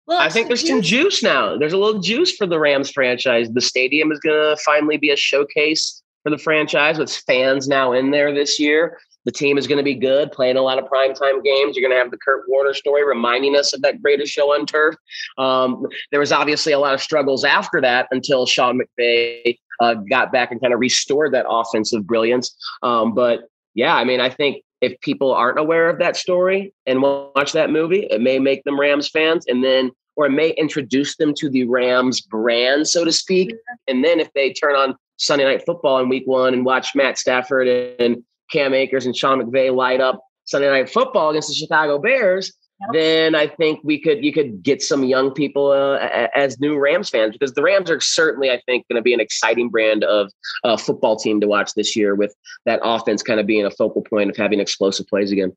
Little 0.07 0.21
I 0.21 0.29
think 0.29 0.47
there's 0.47 0.67
some 0.67 0.81
juice 0.81 1.23
now. 1.23 1.57
There's 1.57 1.73
a 1.73 1.77
little 1.77 2.01
juice 2.01 2.35
for 2.35 2.45
the 2.45 2.59
Rams 2.59 2.91
franchise. 2.91 3.49
The 3.49 3.61
stadium 3.61 4.11
is 4.11 4.19
going 4.19 4.35
to 4.35 4.61
finally 4.63 4.97
be 4.97 5.09
a 5.09 5.15
showcase 5.15 6.02
for 6.23 6.29
the 6.29 6.37
franchise 6.37 6.97
with 6.97 7.11
fans 7.11 7.67
now 7.67 7.91
in 7.91 8.11
there 8.11 8.33
this 8.33 8.59
year. 8.59 8.97
The 9.25 9.31
team 9.31 9.57
is 9.57 9.67
going 9.67 9.77
to 9.77 9.83
be 9.83 9.95
good, 9.95 10.31
playing 10.31 10.57
a 10.57 10.61
lot 10.61 10.77
of 10.77 10.85
primetime 10.85 11.43
games. 11.43 11.75
You're 11.75 11.87
going 11.87 11.97
to 11.97 12.01
have 12.01 12.11
the 12.11 12.17
Kurt 12.17 12.43
Warner 12.47 12.73
story 12.73 13.05
reminding 13.05 13.55
us 13.55 13.73
of 13.73 13.81
that 13.81 14.01
greatest 14.01 14.33
show 14.33 14.53
on 14.53 14.65
turf. 14.65 14.95
Um, 15.37 15.85
there 16.11 16.19
was 16.19 16.33
obviously 16.33 16.73
a 16.73 16.79
lot 16.79 16.93
of 16.93 17.01
struggles 17.01 17.45
after 17.45 17.79
that 17.81 18.07
until 18.11 18.45
Sean 18.45 18.81
McVay 18.81 19.57
uh, 19.79 19.95
got 20.09 20.31
back 20.33 20.51
and 20.51 20.59
kind 20.59 20.73
of 20.73 20.79
restored 20.79 21.33
that 21.33 21.45
offensive 21.47 22.05
brilliance. 22.05 22.53
Um, 22.81 23.13
but 23.13 23.47
yeah, 23.75 23.95
I 23.95 24.03
mean, 24.03 24.19
I 24.19 24.29
think 24.29 24.63
if 24.81 24.99
people 24.99 25.33
aren't 25.33 25.59
aware 25.59 25.89
of 25.89 25.99
that 25.99 26.17
story 26.17 26.73
and 26.85 27.01
watch 27.01 27.53
that 27.53 27.69
movie, 27.69 28.05
it 28.09 28.19
may 28.19 28.39
make 28.39 28.65
them 28.65 28.77
Rams 28.77 29.07
fans. 29.07 29.45
And 29.47 29.63
then 29.63 29.91
or 30.15 30.27
it 30.27 30.31
may 30.31 30.51
introduce 30.51 31.15
them 31.15 31.33
to 31.35 31.49
the 31.49 31.65
Rams 31.65 32.21
brand, 32.21 32.87
so 32.87 33.03
to 33.03 33.11
speak. 33.11 33.53
And 33.87 34.03
then 34.03 34.19
if 34.19 34.31
they 34.33 34.53
turn 34.53 34.75
on 34.75 34.95
Sunday 35.17 35.45
Night 35.45 35.63
Football 35.65 35.99
in 35.99 36.09
Week 36.09 36.23
One 36.25 36.53
and 36.53 36.65
watch 36.65 36.95
Matt 36.95 37.17
Stafford 37.17 37.67
and 37.67 38.23
Cam 38.51 38.73
Akers 38.73 39.05
and 39.05 39.15
Sean 39.15 39.41
McVay 39.41 39.73
light 39.73 40.01
up 40.01 40.23
Sunday 40.45 40.69
Night 40.69 40.89
Football 40.89 41.29
against 41.29 41.49
the 41.49 41.55
Chicago 41.55 41.99
Bears, 41.99 42.53
then 42.91 43.33
I 43.35 43.47
think 43.47 43.79
we 43.83 43.99
could 43.99 44.23
you 44.23 44.33
could 44.33 44.61
get 44.61 44.81
some 44.81 45.03
young 45.03 45.31
people 45.31 45.71
uh, 45.71 46.27
as 46.35 46.59
new 46.59 46.77
Rams 46.77 47.09
fans 47.09 47.33
because 47.33 47.53
the 47.53 47.61
Rams 47.61 47.89
are 47.89 47.99
certainly 47.99 48.49
I 48.49 48.61
think 48.65 48.85
going 48.89 48.97
to 48.97 49.01
be 49.01 49.13
an 49.13 49.19
exciting 49.19 49.69
brand 49.69 50.03
of 50.03 50.31
uh, 50.63 50.75
football 50.75 51.15
team 51.15 51.39
to 51.41 51.47
watch 51.47 51.73
this 51.75 51.95
year 51.95 52.15
with 52.15 52.35
that 52.65 52.81
offense 52.83 53.23
kind 53.23 53.39
of 53.39 53.45
being 53.45 53.65
a 53.65 53.71
focal 53.71 54.01
point 54.01 54.29
of 54.29 54.35
having 54.35 54.59
explosive 54.59 55.07
plays 55.07 55.31
again. 55.31 55.55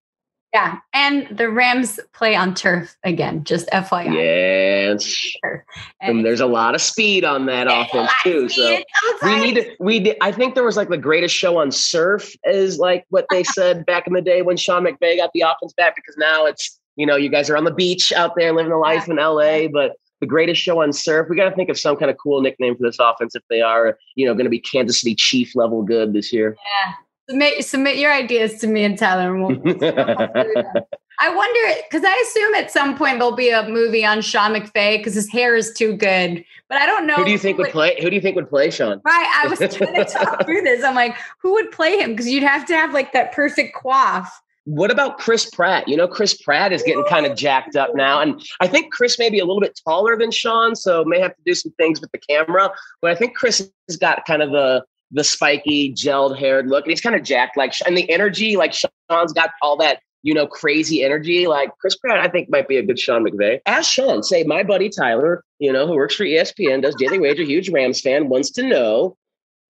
Yeah, 0.53 0.79
and 0.95 1.27
the 1.37 1.51
Rams 1.51 2.01
play 2.15 2.35
on 2.35 2.55
turf 2.55 2.97
again. 3.05 3.45
Just 3.45 3.69
FYI. 3.71 4.15
Yes. 4.15 5.15
And, 5.43 5.61
and 6.01 6.25
there's 6.25 6.41
a 6.41 6.47
lot 6.47 6.75
of 6.75 6.81
speed 6.81 7.25
on 7.25 7.47
that 7.47 7.67
offense 7.69 8.11
too. 8.23 8.49
So 8.49 8.79
we 9.23 9.37
need 9.41 9.57
to. 9.57 9.77
We 9.81 10.01
did, 10.01 10.17
I 10.23 10.33
think 10.33 10.55
there 10.55 10.65
was 10.65 10.77
like 10.77 10.89
the 10.89 10.97
greatest 10.97 11.35
show 11.35 11.59
on 11.59 11.71
surf 11.71 12.33
is 12.45 12.79
like 12.79 13.05
what 13.11 13.27
they 13.31 13.43
said 13.55 13.85
back 13.85 14.07
in 14.07 14.15
the 14.15 14.23
day 14.23 14.43
when 14.43 14.57
Sean 14.57 14.85
McVay 14.85 15.19
got 15.19 15.31
the 15.35 15.43
offense 15.43 15.75
back 15.77 15.95
because 15.95 16.17
now 16.17 16.47
it's 16.47 16.81
you 16.97 17.05
know 17.05 17.17
you 17.17 17.29
guys 17.29 17.51
are 17.51 17.57
on 17.57 17.65
the 17.65 17.75
beach 17.75 18.13
out 18.13 18.33
there 18.37 18.53
living 18.53 18.73
a 18.73 18.79
life 18.79 19.09
in 19.09 19.17
LA, 19.17 19.69
but 19.69 19.93
the 20.21 20.27
greatest 20.27 20.61
show 20.61 20.83
on 20.83 20.93
surf. 20.93 21.29
We 21.29 21.37
got 21.37 21.51
to 21.51 21.55
think 21.55 21.69
of 21.69 21.79
some 21.79 21.97
kind 21.97 22.11
of 22.11 22.17
cool 22.17 22.41
nickname 22.41 22.77
for 22.77 22.83
this 22.83 22.97
offense 22.99 23.35
if 23.35 23.43
they 23.51 23.61
are, 23.61 23.99
you 24.15 24.27
know, 24.27 24.33
going 24.33 24.45
to 24.47 24.51
be 24.51 24.61
Kansas 24.61 25.01
City 25.01 25.15
Chief 25.15 25.55
level 25.55 25.83
good 25.83 26.13
this 26.13 26.33
year. 26.33 26.57
Yeah, 26.57 26.93
Submit 27.29 27.65
submit 27.65 27.97
your 27.97 28.13
ideas 28.13 28.61
to 28.61 28.67
me 28.67 28.85
and 28.85 28.97
Tyler. 28.97 29.35
And 29.35 29.45
we'll, 29.45 29.77
I 31.19 31.35
wonder 31.35 31.81
because 31.89 32.05
I 32.05 32.25
assume 32.29 32.55
at 32.55 32.71
some 32.71 32.97
point 32.97 33.19
there'll 33.19 33.35
be 33.35 33.51
a 33.51 33.69
movie 33.69 34.05
on 34.05 34.21
Sean 34.21 34.53
McVay 34.53 34.99
because 34.99 35.15
his 35.15 35.31
hair 35.31 35.57
is 35.57 35.73
too 35.73 35.97
good. 35.97 36.45
But 36.69 36.79
I 36.79 36.87
don't 36.87 37.07
know. 37.07 37.15
Who 37.15 37.25
do 37.25 37.31
you 37.31 37.39
think 37.39 37.59
would, 37.59 37.69
would 37.69 37.73
play? 37.73 37.97
Who 38.01 38.11
do 38.11 38.17
you 38.17 38.23
think 38.23 38.37
would 38.37 38.49
play 38.49 38.71
Sean? 38.71 39.01
Right. 39.05 39.43
I 39.43 39.49
was 39.49 39.59
trying 39.59 39.95
to 39.95 40.05
talk 40.05 40.45
through 40.47 40.63
this. 40.63 40.85
I'm 40.85 40.95
like, 40.95 41.17
who 41.41 41.53
would 41.53 41.71
play 41.73 41.99
him? 41.99 42.11
Because 42.11 42.29
you'd 42.29 42.43
have 42.43 42.67
to 42.67 42.75
have 42.75 42.93
like 42.93 43.13
that 43.13 43.33
perfect 43.33 43.77
coif. 43.77 44.29
What 44.65 44.91
about 44.91 45.19
Chris 45.19 45.49
Pratt? 45.49 45.87
You 45.87 45.97
know, 45.97 46.09
Chris 46.09 46.35
Pratt 46.35 46.73
is 46.73 46.83
getting 46.83 47.05
kind 47.05 47.25
of 47.25 47.37
jacked 47.37 47.77
up 47.77 47.95
now. 47.95 48.21
And 48.21 48.45
I 48.61 48.67
think 48.67 48.93
Chris 48.93 49.17
may 49.17 49.31
be 49.31 49.39
a 49.39 49.45
little 49.45 49.61
bit 49.61 49.79
taller 49.87 50.19
than 50.19 50.33
Sean, 50.33 50.75
so 50.75 51.05
may 51.05 51.21
have 51.21 51.37
to 51.37 51.43
do 51.47 51.55
some 51.55 51.71
things 51.73 52.01
with 52.01 52.11
the 52.11 52.19
camera. 52.19 52.71
But 53.01 53.13
I 53.13 53.15
think 53.15 53.37
Chris 53.37 53.71
has 53.89 53.97
got 53.97 54.25
kind 54.27 54.43
of 54.43 54.51
the 54.51 54.85
the 55.11 55.25
spiky, 55.25 55.93
gelled 55.93 56.39
haired 56.39 56.69
look. 56.69 56.85
And 56.85 56.91
he's 56.91 57.01
kind 57.01 57.15
of 57.15 57.23
jacked, 57.23 57.57
like, 57.57 57.73
and 57.87 57.97
the 57.97 58.11
energy, 58.11 58.57
like 58.57 58.73
Sean's 58.73 59.33
got 59.33 59.51
all 59.63 59.77
that, 59.79 60.01
you 60.23 60.35
know, 60.35 60.47
crazy 60.47 61.05
energy. 61.05 61.47
Like 61.47 61.71
Chris 61.79 61.97
Pratt, 61.97 62.19
I 62.19 62.29
think 62.29 62.51
might 62.51 62.69
be 62.69 62.77
a 62.77 62.83
good 62.83 62.99
Sean 62.99 63.25
McVay. 63.25 63.61
Ask 63.67 63.91
Sean, 63.91 64.23
say, 64.23 64.43
my 64.45 64.63
buddy 64.63 64.89
Tyler, 64.89 65.45
you 65.59 65.73
know, 65.73 65.87
who 65.87 65.95
works 65.95 66.15
for 66.15 66.25
ESPN, 66.25 66.83
does 66.83 66.95
Daily 66.97 67.19
Wager, 67.19 67.43
huge 67.43 67.71
Rams 67.71 68.01
fan, 68.01 68.29
wants 68.29 68.51
to 68.53 68.63
know 68.63 69.17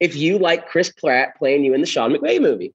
if 0.00 0.14
you 0.14 0.38
like 0.38 0.68
Chris 0.68 0.92
Pratt 0.92 1.36
playing 1.38 1.64
you 1.64 1.72
in 1.74 1.80
the 1.80 1.86
Sean 1.86 2.12
McVay 2.12 2.40
movie. 2.40 2.74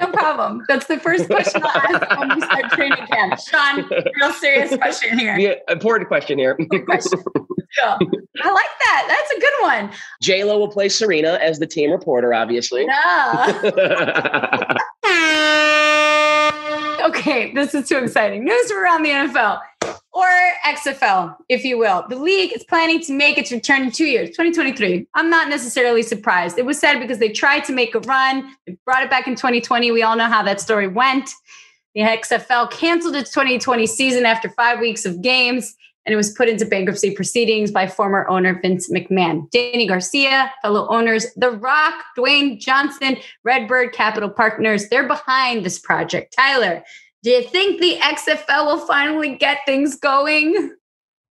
no 0.00 0.06
problem. 0.12 0.62
That's 0.68 0.86
the 0.86 0.98
first 0.98 1.26
question 1.26 1.62
I'll 1.64 1.96
ask 1.96 2.18
when 2.18 2.34
we 2.34 2.40
start 2.42 2.64
training 2.72 3.06
camp. 3.06 3.38
Sean, 3.40 3.88
real 4.20 4.32
serious 4.32 4.76
question 4.76 5.18
here. 5.18 5.38
Yeah, 5.38 5.54
important 5.68 6.08
question 6.08 6.38
here. 6.38 6.58
Question. 6.84 7.22
I 8.42 8.52
like 8.52 8.70
that. 8.84 9.04
That's 9.08 9.30
a 9.30 9.40
good 9.40 9.52
one. 9.62 9.90
J 10.22 10.44
Lo 10.44 10.58
will 10.58 10.68
play 10.68 10.88
Sarina 10.88 11.38
as 11.38 11.58
the 11.58 11.66
team 11.66 11.90
reporter, 11.90 12.34
obviously. 12.34 12.84
Yeah. 12.84 13.56
okay, 17.08 17.52
this 17.52 17.74
is 17.74 17.88
too 17.88 17.98
exciting. 17.98 18.44
News 18.44 18.70
around 18.70 19.02
the 19.02 19.10
NFL 19.10 19.60
or 20.12 20.26
XFL, 20.66 21.36
if 21.48 21.64
you 21.64 21.78
will. 21.78 22.04
The 22.08 22.16
league 22.16 22.52
is 22.54 22.64
planning 22.64 23.00
to 23.02 23.12
make 23.12 23.38
its 23.38 23.52
return 23.52 23.82
in 23.82 23.90
two 23.90 24.06
years, 24.06 24.30
2023. 24.30 25.06
I'm 25.14 25.30
not 25.30 25.48
necessarily 25.48 26.02
surprised. 26.02 26.58
It 26.58 26.66
was 26.66 26.78
said 26.78 26.98
because 26.98 27.18
they 27.18 27.30
tried 27.30 27.64
to 27.64 27.72
make 27.72 27.94
a 27.94 28.00
run, 28.00 28.54
they 28.66 28.76
brought 28.84 29.02
it 29.02 29.10
back 29.10 29.28
in 29.28 29.36
2020. 29.36 29.90
We 29.92 30.02
all 30.02 30.16
know 30.16 30.26
how 30.26 30.42
that 30.42 30.60
story 30.60 30.88
went. 30.88 31.30
The 31.94 32.02
XFL 32.02 32.70
canceled 32.70 33.16
its 33.16 33.30
2020 33.32 33.86
season 33.86 34.24
after 34.24 34.48
five 34.50 34.80
weeks 34.80 35.04
of 35.04 35.22
games, 35.22 35.74
and 36.06 36.12
it 36.12 36.16
was 36.16 36.32
put 36.32 36.48
into 36.48 36.64
bankruptcy 36.64 37.14
proceedings 37.14 37.70
by 37.70 37.86
former 37.86 38.26
owner 38.28 38.58
Vince 38.60 38.90
McMahon. 38.90 39.50
Dany 39.50 39.86
Garcia, 39.86 40.52
fellow 40.62 40.88
owners, 40.88 41.26
The 41.36 41.50
Rock, 41.50 41.94
Dwayne 42.16 42.58
Johnson, 42.58 43.16
Redbird 43.44 43.92
Capital 43.92 44.30
Partners, 44.30 44.88
they're 44.88 45.06
behind 45.06 45.64
this 45.64 45.78
project. 45.78 46.34
Tyler, 46.36 46.82
do 47.22 47.30
you 47.30 47.42
think 47.42 47.80
the 47.80 47.98
XFL 48.00 48.66
will 48.66 48.86
finally 48.86 49.36
get 49.36 49.58
things 49.66 49.96
going? 49.96 50.74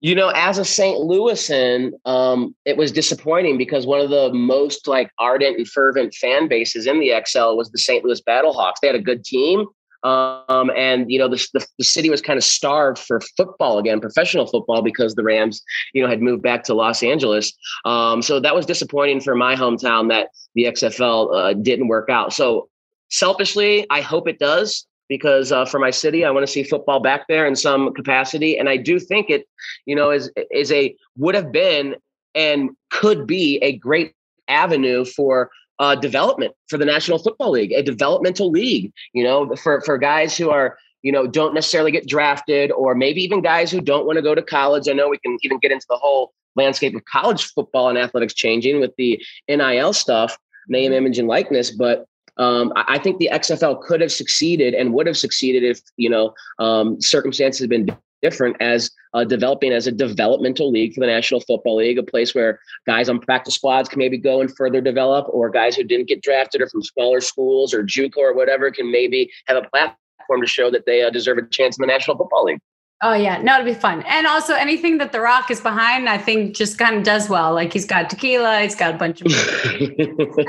You 0.01 0.15
know, 0.15 0.29
as 0.35 0.59
a 0.59 0.65
St. 0.65 0.99
Louisan, 0.99 1.93
um, 2.05 2.55
it 2.67 2.77
was 2.77 2.93
disappointing 2.93 3.57
because 3.57 3.87
one 3.87 4.01
of 4.01 4.11
the 4.11 4.33
most 4.35 4.87
like 4.87 5.11
ardent 5.19 5.57
and 5.57 5.69
fervent 5.69 6.15
fan 6.15 6.47
bases 6.47 6.87
in 6.87 7.01
the 7.01 7.13
XL 7.27 7.57
was 7.57 7.71
the 7.71 7.79
St. 7.79 8.05
Louis 8.05 8.21
Battlehawks. 8.23 8.75
They 8.81 8.89
had 8.89 8.97
a 8.97 9.03
good 9.03 9.25
team, 9.25 9.67
um, 10.05 10.71
and 10.77 11.11
you 11.11 11.19
know 11.19 11.29
the, 11.29 11.45
the, 11.55 11.67
the 11.79 11.85
city 11.85 12.11
was 12.11 12.21
kind 12.21 12.37
of 12.37 12.45
starved 12.45 12.99
for 12.99 13.21
football 13.37 13.79
again, 13.79 14.01
professional 14.01 14.47
football, 14.47 14.83
because 14.83 15.15
the 15.15 15.25
Rams, 15.25 15.63
you 15.95 16.03
know, 16.03 16.09
had 16.09 16.21
moved 16.21 16.43
back 16.43 16.63
to 16.65 16.75
Los 16.75 17.03
Angeles. 17.03 17.53
Um, 17.85 18.23
so 18.23 18.39
that 18.39 18.55
was 18.55 18.67
disappointing 18.67 19.21
for 19.21 19.35
my 19.35 19.57
hometown 19.57 20.09
that 20.11 20.29
the 20.55 20.65
XFL 20.65 21.35
uh, 21.35 21.53
didn't 21.55 21.89
work 21.89 22.11
out. 22.11 22.33
So 22.33 22.69
selfishly, 23.11 23.87
I 23.91 24.03
hope 24.03 24.29
it 24.29 24.39
does 24.39 24.87
because 25.09 25.53
uh, 25.53 25.65
for 25.65 25.79
my 25.79 25.91
city, 25.91 26.25
I 26.25 26.31
want 26.31 26.47
to 26.47 26.53
see 26.53 26.63
football 26.63 27.01
back 27.01 27.27
there 27.29 27.47
in 27.47 27.57
some 27.57 27.93
capacity, 27.95 28.59
and 28.59 28.69
I 28.69 28.77
do 28.77 28.99
think 28.99 29.31
it, 29.31 29.47
you 29.87 29.97
know, 29.97 30.11
is 30.11 30.31
is 30.51 30.71
a 30.71 30.95
would 31.17 31.35
have 31.35 31.51
been 31.51 31.97
and 32.35 32.71
could 32.91 33.27
be 33.27 33.59
a 33.63 33.77
great 33.79 34.13
avenue 34.49 35.05
for 35.05 35.51
uh, 35.79 35.95
development 35.95 36.55
for 36.69 36.79
the 36.79 36.85
National 36.85 37.19
Football 37.19 37.51
League, 37.53 37.73
a 37.73 37.83
developmental 37.83 38.51
league. 38.51 38.93
You 39.13 39.25
know, 39.25 39.55
for 39.57 39.81
for 39.83 39.99
guys 39.99 40.37
who 40.37 40.51
are 40.51 40.79
you 41.03 41.13
know 41.13 41.27
don't 41.27 41.55
necessarily 41.55 41.91
get 41.91 42.07
drafted, 42.07 42.73
or 42.73 42.95
maybe 42.95 43.23
even 43.23 43.43
guys 43.43 43.71
who 43.71 43.81
don't 43.81 44.07
want 44.07 44.17
to 44.17 44.23
go 44.23 44.35
to 44.35 44.43
college. 44.43 44.89
I 44.89 44.93
know 44.93 45.09
we 45.09 45.19
can 45.19 45.39
even 45.43 45.59
get 45.59 45.73
into 45.73 45.87
the 45.89 45.97
whole 45.97 46.33
landscape 46.57 46.95
of 46.95 47.05
college 47.05 47.45
football 47.53 47.89
and 47.89 47.99
athletics 47.99 48.35
changing 48.35 48.81
with 48.81 48.93
the 48.97 49.21
NIL 49.49 49.93
stuff, 49.93 50.39
name, 50.69 50.93
image, 50.93 51.19
and 51.19 51.27
likeness, 51.27 51.71
but 51.71 52.07
um, 52.37 52.73
I, 52.77 52.85
I, 52.95 52.99
think 52.99 53.19
the 53.19 53.31
XFL 53.33 53.81
could 53.83 54.01
have 54.01 54.11
succeeded 54.11 54.75
and 54.75 54.93
would 54.93 55.07
have 55.07 55.17
succeeded 55.17 55.63
if 55.63 55.81
you 55.97 56.11
know 56.11 56.35
um, 56.59 57.01
circumstances 57.01 57.61
had 57.61 57.71
been 57.71 57.97
different 58.25 58.57
as 58.61 58.91
uh, 59.13 59.23
developing 59.23 59.71
as 59.71 59.87
a 59.87 59.93
developmental 59.93 60.71
league 60.71 60.95
for 60.95 61.01
the 61.01 61.07
National 61.07 61.41
Football 61.41 61.77
League, 61.77 61.99
a 61.99 62.03
place 62.03 62.35
where 62.35 62.59
guys 62.87 63.11
on 63.11 63.21
practice 63.21 63.55
squads 63.55 63.89
can 63.89 63.99
maybe 63.99 64.17
go 64.17 64.41
and 64.41 64.55
further 64.57 64.81
develop, 64.81 65.27
or 65.29 65.51
guys 65.51 65.77
who 65.77 65.85
didn't 65.85 66.09
get 66.09 66.23
drafted 66.23 66.63
or 66.63 66.69
from 66.69 66.83
smaller 66.83 67.21
schools 67.21 67.75
or 67.75 67.85
JUCO 67.85 68.17
or 68.17 68.35
whatever 68.35 68.71
can 68.71 68.91
maybe 68.91 69.31
have 69.47 69.59
a 69.59 69.69
platform 69.69 70.41
to 70.41 70.47
show 70.47 70.71
that 70.71 70.87
they 70.87 71.03
uh, 71.03 71.11
deserve 71.11 71.37
a 71.37 71.47
chance 71.49 71.77
in 71.77 71.83
the 71.83 71.87
National 71.87 72.17
Football 72.17 72.45
League. 72.45 72.61
Oh 73.03 73.15
yeah, 73.15 73.43
no, 73.43 73.55
it'll 73.55 73.67
be 73.67 73.75
fun. 73.75 74.03
And 74.07 74.27
also 74.27 74.55
anything 74.55 74.99
that 74.99 75.13
The 75.13 75.21
Rock 75.21 75.51
is 75.51 75.61
behind, 75.61 76.09
I 76.09 76.17
think 76.17 76.57
just 76.57 76.79
kind 76.79 76.97
of 76.97 77.03
does 77.03 77.29
well. 77.29 77.53
Like 77.53 77.73
he's 77.73 77.85
got 77.85 78.09
tequila, 78.09 78.61
he's 78.61 78.75
got 78.75 78.95
a 78.95 78.99
bunch 78.99 79.21
of 79.21 79.31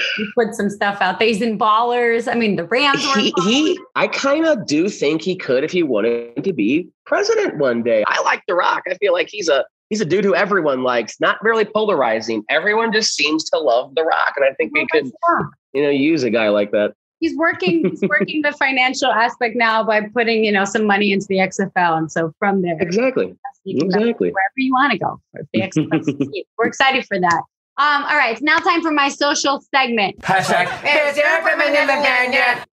he 0.16 0.26
put 0.34 0.54
some 0.54 0.70
stuff 0.70 1.00
out 1.00 1.18
there. 1.18 1.28
He's 1.28 1.42
in 1.42 1.58
ballers. 1.58 2.30
I 2.30 2.34
mean, 2.34 2.56
the 2.56 2.64
Rams. 2.64 3.04
He, 3.14 3.32
he, 3.44 3.78
I 3.94 4.08
kind 4.08 4.46
of 4.46 4.66
do 4.66 4.88
think 4.88 5.22
he 5.22 5.36
could 5.36 5.64
if 5.64 5.70
he 5.70 5.82
wanted 5.82 6.42
to 6.44 6.52
be 6.52 6.88
president 7.04 7.58
one 7.58 7.82
day. 7.82 8.04
I 8.06 8.20
like 8.22 8.42
The 8.46 8.54
Rock. 8.54 8.82
I 8.88 8.94
feel 8.94 9.12
like 9.12 9.28
he's 9.30 9.48
a 9.48 9.64
he's 9.90 10.00
a 10.00 10.04
dude 10.04 10.24
who 10.24 10.34
everyone 10.34 10.82
likes. 10.82 11.20
Not 11.20 11.42
really 11.42 11.64
polarizing. 11.64 12.44
Everyone 12.48 12.92
just 12.92 13.14
seems 13.14 13.44
to 13.50 13.58
love 13.58 13.94
The 13.94 14.04
Rock, 14.04 14.34
and 14.36 14.44
I 14.44 14.54
think 14.54 14.72
we 14.72 14.86
could, 14.86 15.10
you 15.72 15.82
know, 15.82 15.90
use 15.90 16.22
a 16.22 16.30
guy 16.30 16.48
like 16.48 16.70
that 16.72 16.94
he's 17.22 17.36
working 17.36 17.88
he's 17.88 18.02
working 18.08 18.42
the 18.42 18.52
financial 18.52 19.10
aspect 19.10 19.56
now 19.56 19.82
by 19.82 20.02
putting 20.02 20.44
you 20.44 20.52
know 20.52 20.66
some 20.66 20.86
money 20.86 21.12
into 21.12 21.26
the 21.28 21.36
XFL, 21.36 21.96
and 21.96 22.12
so 22.12 22.34
from 22.38 22.60
there, 22.60 22.76
exactly, 22.78 23.34
exactly, 23.64 24.30
wherever 24.30 24.58
you 24.58 24.72
want 24.72 24.92
to 24.92 24.98
go. 24.98 25.20
The 25.54 25.62
XFL, 25.62 26.44
we're 26.58 26.66
excited 26.66 27.06
for 27.06 27.18
that. 27.18 27.42
Um, 27.78 28.02
all 28.04 28.16
right, 28.16 28.32
it's 28.32 28.42
now 28.42 28.58
time 28.58 28.82
for 28.82 28.90
my 28.90 29.08
social 29.08 29.62
segment. 29.74 30.18
Hashtag. 30.18 30.66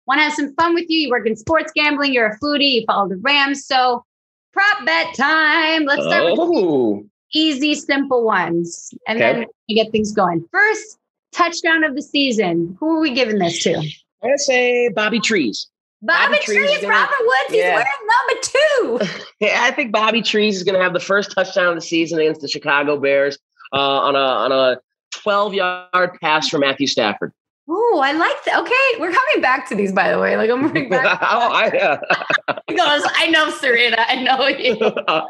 Want 0.05 0.19
to 0.19 0.23
have 0.23 0.33
some 0.33 0.53
fun 0.55 0.73
with 0.75 0.85
you? 0.89 0.99
You 0.99 1.09
work 1.09 1.25
in 1.25 1.35
sports 1.35 1.71
gambling. 1.73 2.13
You're 2.13 2.27
a 2.27 2.39
foodie. 2.39 2.73
You 2.73 2.83
follow 2.85 3.07
the 3.07 3.15
Rams. 3.15 3.65
So, 3.65 4.05
prop 4.51 4.85
bet 4.85 5.15
time. 5.15 5.85
Let's 5.85 6.03
start 6.03 6.23
oh. 6.37 6.95
with 6.97 7.05
easy, 7.33 7.73
simple 7.73 8.23
ones, 8.23 8.93
and 9.07 9.17
okay. 9.17 9.39
then 9.39 9.45
we 9.67 9.75
get 9.75 9.91
things 9.91 10.11
going. 10.11 10.45
First 10.51 10.99
touchdown 11.31 11.83
of 11.83 11.95
the 11.95 12.01
season. 12.01 12.77
Who 12.79 12.97
are 12.97 12.99
we 12.99 13.13
giving 13.13 13.39
this 13.39 13.63
to? 13.63 13.81
I'm 14.23 14.29
gonna 14.29 14.37
say 14.37 14.89
Bobby 14.89 15.19
Trees. 15.19 15.67
Bobby, 16.01 16.33
Bobby 16.33 16.43
Trees, 16.43 16.57
Trees 16.57 16.81
gonna, 16.81 16.93
Robert 16.93 17.15
Woods, 17.21 17.49
he's 17.49 17.57
yeah. 17.57 17.75
wearing 17.75 18.97
number 18.99 19.07
two. 19.07 19.23
yeah, 19.39 19.59
I 19.61 19.71
think 19.71 19.93
Bobby 19.93 20.21
Trees 20.21 20.57
is 20.57 20.63
going 20.63 20.77
to 20.77 20.83
have 20.83 20.91
the 20.91 20.99
first 20.99 21.31
touchdown 21.31 21.69
of 21.69 21.75
the 21.75 21.81
season 21.81 22.19
against 22.19 22.41
the 22.41 22.49
Chicago 22.49 22.99
Bears 22.99 23.37
uh, 23.71 23.77
on 23.77 24.15
a 24.15 24.19
on 24.19 24.51
a 24.51 24.81
12 25.13 25.53
yard 25.53 26.17
pass 26.21 26.49
from 26.49 26.59
Matthew 26.59 26.87
Stafford. 26.87 27.31
Oh, 27.69 28.01
I 28.03 28.11
like 28.11 28.43
that. 28.43 28.59
Okay, 28.59 28.99
we're 28.99 29.13
coming 29.13 29.41
back 29.41 29.69
to 29.69 29.75
these, 29.75 29.93
by 29.93 30.11
the 30.11 30.19
way. 30.19 30.35
Like 30.35 30.49
I'm 30.49 30.67
bringing 30.71 30.89
back. 30.89 31.19
oh, 31.21 31.51
I, 31.53 31.69
uh, 31.69 32.59
because 32.67 33.03
I 33.15 33.27
know 33.27 33.49
Sarina, 33.51 34.03
I 34.05 34.15
know 34.21 34.47
you. 34.47 34.77
I, 35.07 35.23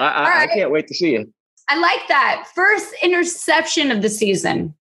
I, 0.00 0.28
right. 0.28 0.50
I 0.50 0.52
can't 0.52 0.72
wait 0.72 0.88
to 0.88 0.94
see 0.94 1.12
you. 1.12 1.32
I 1.68 1.78
like 1.78 2.08
that 2.08 2.48
first 2.54 2.92
interception 3.04 3.92
of 3.92 4.02
the 4.02 4.08
season. 4.08 4.74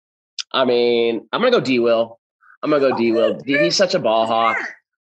I 0.52 0.64
mean, 0.64 1.26
I'm 1.32 1.40
gonna 1.40 1.50
go 1.50 1.60
D. 1.60 1.80
Will. 1.80 2.20
I'm 2.64 2.70
gonna 2.70 2.90
go 2.90 2.96
D 2.96 3.12
Will. 3.12 3.40
He's 3.44 3.76
such 3.76 3.94
a 3.94 3.98
ball 3.98 4.26
hawk. 4.26 4.56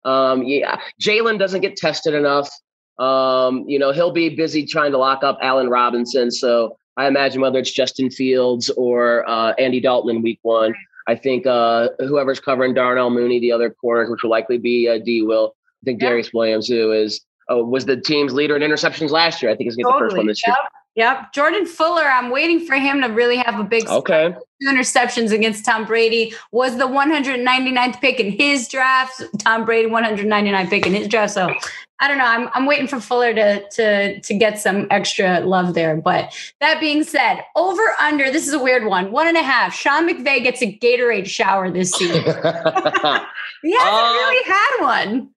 Um, 0.04 0.42
yeah, 0.42 0.80
Jalen 1.00 1.38
doesn't 1.38 1.60
get 1.60 1.76
tested 1.76 2.12
enough. 2.12 2.50
Um, 2.98 3.64
you 3.68 3.78
know, 3.78 3.92
he'll 3.92 4.10
be 4.10 4.30
busy 4.30 4.66
trying 4.66 4.90
to 4.90 4.98
lock 4.98 5.22
up 5.22 5.38
Allen 5.40 5.68
Robinson. 5.70 6.32
So 6.32 6.76
I 6.96 7.06
imagine 7.06 7.40
whether 7.40 7.60
it's 7.60 7.70
Justin 7.70 8.10
Fields 8.10 8.68
or 8.70 9.28
uh, 9.30 9.52
Andy 9.58 9.80
Dalton 9.80 10.16
in 10.16 10.22
Week 10.22 10.40
One, 10.42 10.74
I 11.06 11.14
think 11.14 11.46
uh, 11.46 11.90
whoever's 12.00 12.40
covering 12.40 12.74
Darnell 12.74 13.10
Mooney, 13.10 13.38
the 13.38 13.52
other 13.52 13.70
corners, 13.70 14.10
which 14.10 14.24
will 14.24 14.30
likely 14.30 14.58
be 14.58 14.88
uh, 14.88 14.98
D 14.98 15.22
Will. 15.22 15.54
I 15.82 15.84
think 15.84 16.00
Darious 16.00 16.34
Williams, 16.34 16.66
who 16.66 16.92
is 16.92 17.20
uh, 17.50 17.58
was 17.58 17.86
the 17.86 17.96
team's 17.96 18.32
leader 18.32 18.56
in 18.56 18.62
interceptions 18.62 19.10
last 19.10 19.40
year. 19.40 19.50
I 19.50 19.56
think 19.56 19.68
he's 19.68 19.76
going 19.76 19.86
to 19.86 19.92
totally. 19.92 20.08
get 20.08 20.10
the 20.10 20.14
first 20.14 20.18
one 20.18 20.26
this 20.26 20.46
year. 20.46 20.56
Yep. 20.62 20.72
Yep. 20.94 21.32
Jordan 21.32 21.64
Fuller, 21.64 22.04
I'm 22.04 22.30
waiting 22.30 22.66
for 22.66 22.74
him 22.74 23.00
to 23.00 23.08
really 23.08 23.38
have 23.38 23.58
a 23.58 23.64
big 23.64 23.88
okay. 23.88 24.34
two 24.60 24.68
interceptions 24.68 25.32
against 25.32 25.64
Tom 25.64 25.86
Brady. 25.86 26.34
Was 26.50 26.76
the 26.76 26.86
199th 26.86 28.00
pick 28.00 28.20
in 28.20 28.30
his 28.30 28.68
draft. 28.68 29.22
Tom 29.38 29.64
Brady 29.64 29.88
199 29.88 30.68
pick 30.68 30.86
in 30.86 30.92
his 30.92 31.08
draft. 31.08 31.32
So 31.32 31.54
I 32.00 32.08
don't 32.08 32.18
know. 32.18 32.26
I'm, 32.26 32.50
I'm 32.52 32.66
waiting 32.66 32.88
for 32.88 33.00
Fuller 33.00 33.32
to 33.32 33.66
to 33.70 34.20
to 34.20 34.34
get 34.34 34.58
some 34.58 34.86
extra 34.90 35.40
love 35.40 35.72
there. 35.74 35.96
But 35.96 36.34
that 36.60 36.78
being 36.78 37.04
said, 37.04 37.42
over 37.56 37.94
under, 37.98 38.30
this 38.30 38.46
is 38.46 38.52
a 38.52 38.62
weird 38.62 38.84
one. 38.84 39.12
One 39.12 39.28
and 39.28 39.36
a 39.36 39.42
half. 39.42 39.72
Sean 39.72 40.06
McVay 40.06 40.42
gets 40.42 40.60
a 40.62 40.78
Gatorade 40.78 41.26
shower 41.26 41.70
this 41.70 41.92
season. 41.92 42.22
he 42.24 42.32
hasn't 42.32 43.24
uh, 43.62 44.12
really 44.18 44.44
had 44.44 44.76
one. 44.80 45.30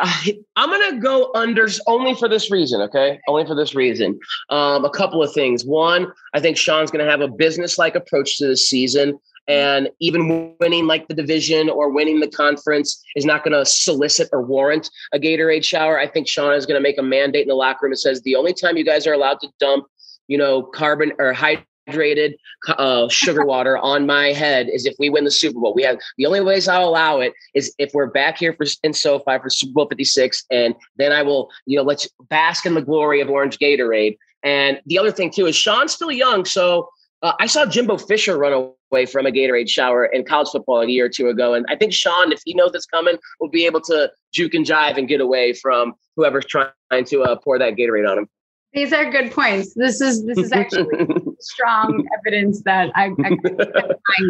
I, 0.00 0.38
am 0.56 0.70
going 0.70 0.94
to 0.94 1.00
go 1.00 1.30
under 1.34 1.68
only 1.86 2.14
for 2.14 2.28
this 2.28 2.50
reason, 2.50 2.80
okay? 2.82 3.20
Only 3.28 3.44
for 3.44 3.54
this 3.54 3.74
reason. 3.74 4.18
Um, 4.48 4.84
a 4.84 4.90
couple 4.90 5.22
of 5.22 5.32
things. 5.32 5.64
One, 5.64 6.10
I 6.34 6.40
think 6.40 6.56
Sean's 6.56 6.90
going 6.90 7.04
to 7.04 7.10
have 7.10 7.20
a 7.20 7.28
business 7.28 7.78
like 7.78 7.94
approach 7.94 8.38
to 8.38 8.46
this 8.46 8.68
season. 8.68 9.18
And 9.46 9.90
even 10.00 10.54
winning 10.60 10.86
like 10.86 11.08
the 11.08 11.14
division 11.14 11.68
or 11.68 11.90
winning 11.90 12.20
the 12.20 12.28
conference 12.28 13.02
is 13.16 13.24
not 13.24 13.42
going 13.42 13.52
to 13.52 13.66
solicit 13.66 14.28
or 14.32 14.42
warrant 14.42 14.88
a 15.12 15.18
Gatorade 15.18 15.64
shower. 15.64 15.98
I 15.98 16.06
think 16.06 16.28
Sean 16.28 16.54
is 16.54 16.66
going 16.66 16.78
to 16.78 16.82
make 16.82 16.98
a 16.98 17.02
mandate 17.02 17.42
in 17.42 17.48
the 17.48 17.54
locker 17.54 17.80
room 17.82 17.92
that 17.92 17.98
says 17.98 18.22
the 18.22 18.36
only 18.36 18.52
time 18.52 18.76
you 18.76 18.84
guys 18.84 19.06
are 19.06 19.12
allowed 19.12 19.40
to 19.40 19.48
dump, 19.58 19.86
you 20.28 20.38
know, 20.38 20.62
carbon 20.62 21.12
or 21.18 21.32
high 21.32 21.64
hydrated 21.90 22.34
uh, 22.68 23.08
sugar 23.08 23.44
water 23.44 23.76
on 23.92 24.06
my 24.06 24.32
head 24.32 24.68
is 24.68 24.86
if 24.86 24.94
we 24.98 25.10
win 25.10 25.24
the 25.24 25.30
Super 25.30 25.60
Bowl. 25.60 25.74
We 25.74 25.82
have 25.82 25.98
the 26.16 26.26
only 26.26 26.40
ways 26.40 26.68
I'll 26.68 26.88
allow 26.88 27.20
it 27.20 27.32
is 27.54 27.74
if 27.78 27.90
we're 27.94 28.10
back 28.10 28.38
here 28.38 28.54
for 28.54 28.66
in 28.82 28.92
SoFi 28.92 29.38
for 29.42 29.50
Super 29.50 29.72
Bowl 29.72 29.88
56, 29.88 30.44
and 30.50 30.74
then 30.96 31.12
I 31.12 31.22
will, 31.22 31.50
you 31.66 31.76
know, 31.76 31.82
let's 31.82 32.08
bask 32.28 32.66
in 32.66 32.74
the 32.74 32.82
glory 32.82 33.20
of 33.20 33.28
Orange 33.28 33.58
Gatorade. 33.58 34.16
And 34.42 34.80
the 34.86 34.98
other 34.98 35.12
thing 35.12 35.30
too 35.30 35.46
is 35.46 35.56
Sean's 35.56 35.92
still 35.92 36.12
young, 36.12 36.44
so 36.44 36.88
Uh, 37.22 37.32
I 37.38 37.46
saw 37.46 37.66
Jimbo 37.66 37.98
Fisher 37.98 38.38
run 38.38 38.74
away 38.90 39.04
from 39.06 39.26
a 39.26 39.30
Gatorade 39.30 39.68
shower 39.68 40.06
in 40.06 40.24
college 40.24 40.48
football 40.48 40.80
a 40.80 40.86
year 40.86 41.04
or 41.04 41.08
two 41.10 41.28
ago. 41.28 41.52
And 41.54 41.66
I 41.68 41.76
think 41.76 41.92
Sean, 41.92 42.32
if 42.32 42.40
he 42.44 42.54
knows 42.54 42.70
it's 42.74 42.86
coming, 42.86 43.18
will 43.40 43.50
be 43.50 43.66
able 43.66 43.82
to 43.82 44.10
juke 44.32 44.54
and 44.54 44.64
jive 44.64 44.96
and 44.96 45.06
get 45.06 45.20
away 45.20 45.52
from 45.52 45.94
whoever's 46.16 46.46
trying 46.46 47.04
to 47.06 47.22
uh, 47.22 47.36
pour 47.36 47.58
that 47.58 47.76
Gatorade 47.76 48.10
on 48.10 48.18
him. 48.18 48.28
These 48.72 48.92
are 48.92 49.10
good 49.10 49.32
points. 49.32 49.74
This 49.74 50.00
is 50.00 50.24
this 50.24 50.38
is 50.38 50.52
actually 50.52 50.86
strong 51.40 52.06
evidence 52.18 52.62
that 52.62 52.90
I, 52.94 53.06
I 53.06 53.28
find 53.28 53.40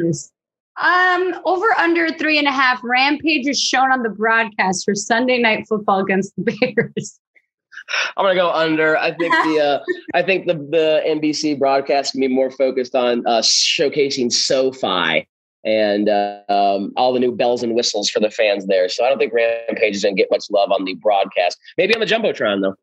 this. 0.02 0.32
Um, 0.80 1.34
over 1.44 1.66
under 1.78 2.10
three 2.10 2.38
and 2.38 2.48
a 2.48 2.52
half. 2.52 2.80
Rampage 2.82 3.46
is 3.46 3.60
shown 3.60 3.92
on 3.92 4.02
the 4.02 4.08
broadcast 4.08 4.84
for 4.84 4.94
Sunday 4.94 5.38
night 5.38 5.66
football 5.68 6.00
against 6.00 6.32
the 6.36 6.42
Bears. 6.76 7.20
I'm 8.16 8.24
gonna 8.24 8.34
go 8.34 8.50
under. 8.50 8.96
I 8.96 9.14
think 9.14 9.32
the 9.32 9.60
uh, 9.60 9.84
I 10.14 10.22
think 10.22 10.46
the 10.46 10.54
the 10.54 11.02
NBC 11.06 11.58
broadcast 11.58 12.12
can 12.12 12.20
be 12.20 12.28
more 12.28 12.50
focused 12.50 12.94
on 12.94 13.26
uh, 13.26 13.40
showcasing 13.40 14.32
SoFi 14.32 15.28
and 15.64 16.08
uh, 16.08 16.40
um, 16.48 16.92
all 16.96 17.12
the 17.12 17.20
new 17.20 17.32
bells 17.32 17.62
and 17.62 17.74
whistles 17.74 18.08
for 18.08 18.20
the 18.20 18.30
fans 18.30 18.66
there. 18.66 18.88
So 18.88 19.04
I 19.04 19.10
don't 19.10 19.18
think 19.18 19.34
Rampage 19.34 19.96
is 19.96 20.02
gonna 20.02 20.14
get 20.14 20.28
much 20.30 20.44
love 20.50 20.70
on 20.72 20.84
the 20.84 20.94
broadcast. 20.94 21.58
Maybe 21.76 21.94
on 21.94 22.00
the 22.00 22.06
jumbotron 22.06 22.62
though. 22.62 22.76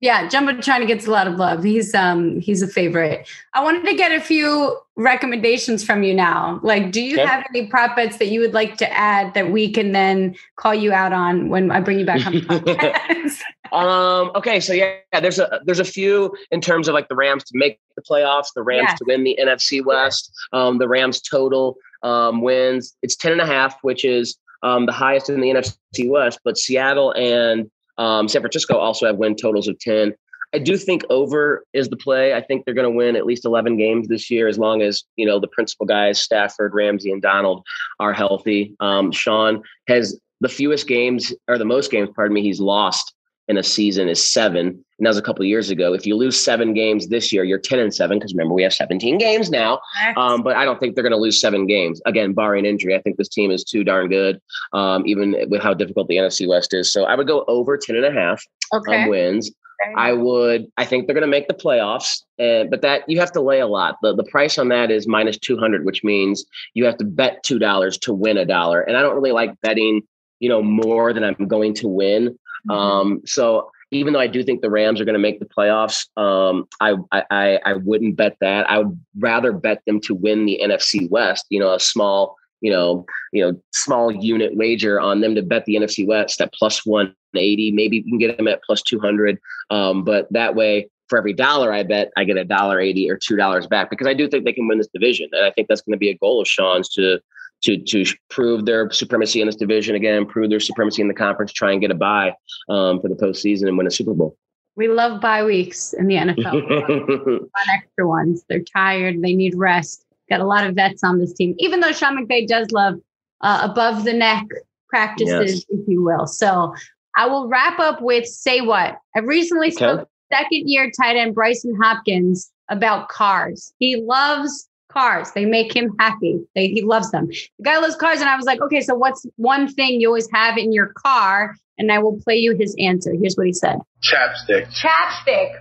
Yeah, 0.00 0.28
Jumbotron 0.28 0.86
gets 0.86 1.06
a 1.06 1.10
lot 1.10 1.26
of 1.26 1.34
love. 1.34 1.64
He's 1.64 1.92
um 1.92 2.38
he's 2.40 2.62
a 2.62 2.68
favorite. 2.68 3.26
I 3.52 3.62
wanted 3.62 3.84
to 3.86 3.94
get 3.94 4.12
a 4.12 4.20
few 4.20 4.78
recommendations 4.94 5.82
from 5.82 6.04
you 6.04 6.14
now. 6.14 6.60
Like, 6.62 6.92
do 6.92 7.00
you 7.00 7.18
okay. 7.18 7.26
have 7.26 7.44
any 7.50 7.66
prop 7.66 7.96
bets 7.96 8.18
that 8.18 8.28
you 8.28 8.40
would 8.40 8.54
like 8.54 8.76
to 8.76 8.92
add 8.92 9.34
that 9.34 9.50
we 9.50 9.72
can 9.72 9.90
then 9.90 10.36
call 10.54 10.74
you 10.74 10.92
out 10.92 11.12
on 11.12 11.48
when 11.48 11.72
I 11.72 11.80
bring 11.80 11.98
you 11.98 12.06
back 12.06 12.24
on 12.24 12.34
the 12.34 12.40
podcast? 12.40 13.40
um. 13.72 14.30
Okay. 14.36 14.60
So 14.60 14.72
yeah, 14.72 14.98
there's 15.20 15.40
a 15.40 15.60
there's 15.64 15.80
a 15.80 15.84
few 15.84 16.32
in 16.52 16.60
terms 16.60 16.86
of 16.86 16.94
like 16.94 17.08
the 17.08 17.16
Rams 17.16 17.42
to 17.44 17.58
make 17.58 17.80
the 17.96 18.02
playoffs, 18.02 18.52
the 18.54 18.62
Rams 18.62 18.88
yeah. 18.90 18.94
to 18.94 19.04
win 19.08 19.24
the 19.24 19.36
NFC 19.40 19.84
West, 19.84 20.32
um, 20.52 20.78
the 20.78 20.86
Rams 20.86 21.20
total 21.20 21.76
um, 22.04 22.40
wins. 22.40 22.96
It's 23.02 23.16
ten 23.16 23.32
and 23.32 23.40
a 23.40 23.46
half, 23.46 23.76
which 23.82 24.04
is 24.04 24.36
um, 24.62 24.86
the 24.86 24.92
highest 24.92 25.28
in 25.28 25.40
the 25.40 25.48
NFC 25.48 26.08
West. 26.08 26.38
But 26.44 26.56
Seattle 26.56 27.12
and 27.12 27.68
um, 28.02 28.26
San 28.26 28.42
Francisco 28.42 28.76
also 28.76 29.06
have 29.06 29.16
win 29.16 29.36
totals 29.36 29.68
of 29.68 29.78
10. 29.78 30.12
I 30.52 30.58
do 30.58 30.76
think 30.76 31.04
over 31.08 31.64
is 31.72 31.88
the 31.88 31.96
play. 31.96 32.34
I 32.34 32.42
think 32.42 32.64
they're 32.64 32.74
going 32.74 32.90
to 32.90 32.96
win 32.96 33.14
at 33.14 33.24
least 33.24 33.44
11 33.44 33.76
games 33.76 34.08
this 34.08 34.28
year 34.28 34.48
as 34.48 34.58
long 34.58 34.82
as, 34.82 35.04
you 35.14 35.24
know, 35.24 35.38
the 35.38 35.46
principal 35.46 35.86
guys, 35.86 36.18
Stafford, 36.18 36.74
Ramsey, 36.74 37.12
and 37.12 37.22
Donald 37.22 37.64
are 38.00 38.12
healthy. 38.12 38.74
Um, 38.80 39.12
Sean 39.12 39.62
has 39.86 40.18
the 40.40 40.48
fewest 40.48 40.88
games 40.88 41.32
or 41.46 41.58
the 41.58 41.64
most 41.64 41.92
games, 41.92 42.10
pardon 42.14 42.34
me, 42.34 42.42
he's 42.42 42.60
lost 42.60 43.14
in 43.48 43.56
a 43.56 43.62
season 43.62 44.08
is 44.08 44.32
seven. 44.32 44.68
And 45.02 45.06
that 45.06 45.10
was 45.10 45.18
a 45.18 45.22
couple 45.22 45.44
years 45.44 45.70
ago. 45.70 45.92
If 45.94 46.06
you 46.06 46.16
lose 46.16 46.38
seven 46.38 46.74
games 46.74 47.08
this 47.08 47.32
year, 47.32 47.42
you're 47.44 47.58
10 47.58 47.78
and 47.78 47.94
seven 47.94 48.18
because 48.18 48.32
remember, 48.32 48.54
we 48.54 48.62
have 48.62 48.72
17 48.72 49.18
games 49.18 49.50
now. 49.50 49.80
Um, 50.16 50.42
but 50.42 50.56
I 50.56 50.64
don't 50.64 50.78
think 50.78 50.94
they're 50.94 51.02
going 51.02 51.12
to 51.12 51.18
lose 51.18 51.40
seven 51.40 51.66
games. 51.66 52.00
Again, 52.06 52.32
barring 52.34 52.66
injury, 52.66 52.94
I 52.94 53.02
think 53.02 53.16
this 53.16 53.28
team 53.28 53.50
is 53.50 53.64
too 53.64 53.82
darn 53.82 54.08
good, 54.08 54.40
um, 54.72 55.04
even 55.06 55.34
with 55.48 55.60
how 55.60 55.74
difficult 55.74 56.08
the 56.08 56.16
NFC 56.16 56.48
West 56.48 56.72
is. 56.72 56.92
So 56.92 57.04
I 57.04 57.16
would 57.16 57.26
go 57.26 57.44
over 57.48 57.76
10 57.76 57.96
and 57.96 58.04
a 58.04 58.12
half 58.12 58.42
okay. 58.72 59.02
um, 59.02 59.08
wins. 59.08 59.50
I 59.96 60.12
would. 60.12 60.66
I 60.76 60.84
think 60.84 61.06
they're 61.06 61.14
going 61.14 61.22
to 61.22 61.26
make 61.26 61.48
the 61.48 61.54
playoffs, 61.54 62.22
and 62.38 62.70
but 62.70 62.82
that 62.82 63.02
you 63.08 63.18
have 63.18 63.32
to 63.32 63.40
lay 63.40 63.60
a 63.60 63.66
lot. 63.66 63.96
the 64.02 64.14
The 64.14 64.24
price 64.24 64.58
on 64.58 64.68
that 64.68 64.90
is 64.90 65.08
minus 65.08 65.38
two 65.38 65.58
hundred, 65.58 65.84
which 65.84 66.04
means 66.04 66.44
you 66.74 66.84
have 66.84 66.96
to 66.98 67.04
bet 67.04 67.42
two 67.42 67.58
dollars 67.58 67.98
to 67.98 68.14
win 68.14 68.38
a 68.38 68.44
dollar. 68.44 68.82
And 68.82 68.96
I 68.96 69.02
don't 69.02 69.14
really 69.14 69.32
like 69.32 69.60
betting, 69.60 70.02
you 70.40 70.48
know, 70.48 70.62
more 70.62 71.12
than 71.12 71.24
I'm 71.24 71.48
going 71.48 71.74
to 71.74 71.88
win. 71.88 72.38
Mm-hmm. 72.68 72.70
Um, 72.70 73.20
so 73.24 73.70
even 73.92 74.14
though 74.14 74.20
I 74.20 74.26
do 74.26 74.42
think 74.42 74.62
the 74.62 74.70
Rams 74.70 75.00
are 75.00 75.04
going 75.04 75.14
to 75.14 75.18
make 75.18 75.38
the 75.38 75.46
playoffs, 75.46 76.06
um, 76.16 76.66
I, 76.80 76.94
I 77.12 77.60
I 77.64 77.74
wouldn't 77.74 78.16
bet 78.16 78.36
that. 78.40 78.68
I 78.68 78.78
would 78.78 78.98
rather 79.18 79.52
bet 79.52 79.82
them 79.86 80.00
to 80.02 80.14
win 80.14 80.46
the 80.46 80.60
NFC 80.62 81.08
West. 81.10 81.46
You 81.50 81.60
know, 81.60 81.74
a 81.74 81.80
small 81.80 82.36
you 82.60 82.72
know 82.72 83.04
you 83.32 83.44
know 83.44 83.60
small 83.72 84.10
unit 84.10 84.56
wager 84.56 84.98
on 85.00 85.20
them 85.20 85.34
to 85.34 85.42
bet 85.42 85.66
the 85.66 85.74
NFC 85.74 86.06
West 86.06 86.40
at 86.40 86.52
plus 86.54 86.86
one 86.86 87.14
eighty. 87.36 87.70
Maybe 87.70 87.98
you 87.98 88.04
can 88.04 88.18
get 88.18 88.36
them 88.36 88.48
at 88.48 88.62
plus 88.62 88.82
two 88.82 88.98
hundred. 88.98 89.38
Um, 89.70 90.04
but 90.04 90.26
that 90.32 90.54
way, 90.54 90.88
for 91.08 91.18
every 91.18 91.34
dollar 91.34 91.72
I 91.72 91.82
bet, 91.82 92.10
I 92.16 92.24
get 92.24 92.38
a 92.38 92.44
dollar 92.44 92.80
eighty 92.80 93.10
or 93.10 93.18
two 93.18 93.36
dollars 93.36 93.66
back 93.66 93.90
because 93.90 94.06
I 94.06 94.14
do 94.14 94.26
think 94.26 94.44
they 94.44 94.54
can 94.54 94.68
win 94.68 94.78
this 94.78 94.88
division, 94.94 95.28
and 95.32 95.44
I 95.44 95.50
think 95.50 95.68
that's 95.68 95.82
going 95.82 95.92
to 95.92 95.98
be 95.98 96.10
a 96.10 96.16
goal 96.16 96.40
of 96.40 96.48
Sean's 96.48 96.88
to 96.90 97.20
to 97.62 97.78
to 97.78 98.04
prove 98.30 98.66
their 98.66 98.90
supremacy 98.90 99.40
in 99.40 99.46
this 99.46 99.56
division 99.56 99.94
again, 99.94 100.26
prove 100.26 100.50
their 100.50 100.60
supremacy 100.60 101.02
in 101.02 101.08
the 101.08 101.14
conference, 101.14 101.52
try 101.52 101.72
and 101.72 101.80
get 101.80 101.90
a 101.90 101.94
bye 101.94 102.34
um, 102.68 103.00
for 103.00 103.08
the 103.08 103.14
postseason 103.14 103.68
and 103.68 103.78
win 103.78 103.86
a 103.86 103.90
Super 103.90 104.14
Bowl. 104.14 104.36
We 104.74 104.88
love 104.88 105.20
bye 105.20 105.44
weeks 105.44 105.92
in 105.92 106.06
the 106.06 106.14
NFL. 106.14 106.54
on 107.40 107.74
extra 107.74 108.08
ones. 108.08 108.44
They're 108.48 108.60
tired. 108.60 109.20
They 109.22 109.34
need 109.34 109.54
rest. 109.54 110.04
Got 110.30 110.40
a 110.40 110.46
lot 110.46 110.66
of 110.66 110.74
vets 110.74 111.04
on 111.04 111.18
this 111.18 111.32
team, 111.34 111.54
even 111.58 111.80
though 111.80 111.92
Sean 111.92 112.16
McVay 112.16 112.46
does 112.46 112.70
love 112.70 112.94
uh, 113.42 113.68
above 113.70 114.04
the 114.04 114.14
neck 114.14 114.46
practices, 114.88 115.54
yes. 115.54 115.64
if 115.68 115.80
you 115.88 116.02
will. 116.02 116.26
So 116.26 116.74
I 117.16 117.26
will 117.26 117.48
wrap 117.48 117.78
up 117.78 118.00
with 118.00 118.26
say 118.26 118.60
what. 118.60 118.96
I 119.14 119.20
recently 119.20 119.68
okay. 119.68 119.76
spoke 119.76 120.08
second 120.32 120.68
year 120.68 120.90
tight 120.90 121.16
end 121.16 121.36
Brycen 121.36 121.74
Hopkins 121.80 122.50
about 122.68 123.08
cars. 123.08 123.74
He 123.78 123.96
loves 123.96 124.68
cars. 124.92 125.32
They 125.32 125.44
make 125.44 125.74
him 125.74 125.94
happy. 125.98 126.40
They, 126.54 126.68
he 126.68 126.82
loves 126.82 127.10
them. 127.10 127.26
The 127.26 127.64
guy 127.64 127.78
loves 127.78 127.96
cars. 127.96 128.20
And 128.20 128.28
I 128.28 128.36
was 128.36 128.44
like, 128.44 128.60
okay, 128.60 128.80
so 128.80 128.94
what's 128.94 129.24
one 129.36 129.72
thing 129.72 130.00
you 130.00 130.08
always 130.08 130.28
have 130.32 130.58
in 130.58 130.72
your 130.72 130.92
car? 130.94 131.54
And 131.78 131.90
I 131.90 131.98
will 131.98 132.20
play 132.20 132.36
you 132.36 132.56
his 132.58 132.76
answer. 132.78 133.12
Here's 133.20 133.34
what 133.34 133.46
he 133.46 133.52
said 133.52 133.78
Chapstick. 134.02 134.68
Chapstick. 134.68 135.54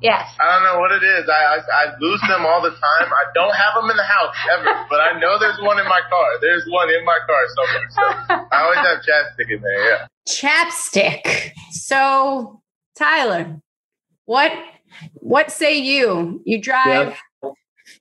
Yes. 0.00 0.30
I 0.40 0.54
don't 0.54 0.62
know 0.62 0.80
what 0.80 0.92
it 0.92 1.02
is. 1.02 1.28
I, 1.28 1.56
I, 1.56 1.58
I 1.58 1.98
lose 2.00 2.20
them 2.28 2.46
all 2.46 2.62
the 2.62 2.70
time. 2.70 3.08
I 3.10 3.24
don't 3.34 3.54
have 3.54 3.74
them 3.74 3.90
in 3.90 3.96
the 3.96 4.04
house 4.04 4.34
ever, 4.56 4.86
but 4.88 5.00
I 5.00 5.18
know 5.18 5.38
there's 5.40 5.58
one 5.60 5.78
in 5.80 5.86
my 5.86 6.00
car. 6.08 6.40
There's 6.40 6.64
one 6.68 6.88
in 6.88 7.04
my 7.04 7.18
car 7.26 7.42
somewhere. 7.56 7.88
So 7.90 8.02
I 8.52 8.62
always 8.62 8.78
have 8.78 8.98
chapstick 8.98 9.52
in 9.52 9.60
there. 9.60 9.90
Yeah. 9.90 10.06
Chapstick. 10.28 11.50
So 11.72 12.62
Tyler, 12.96 13.60
what 14.26 14.52
what 15.14 15.50
say 15.50 15.78
you? 15.78 16.42
You 16.44 16.60
drive 16.60 17.18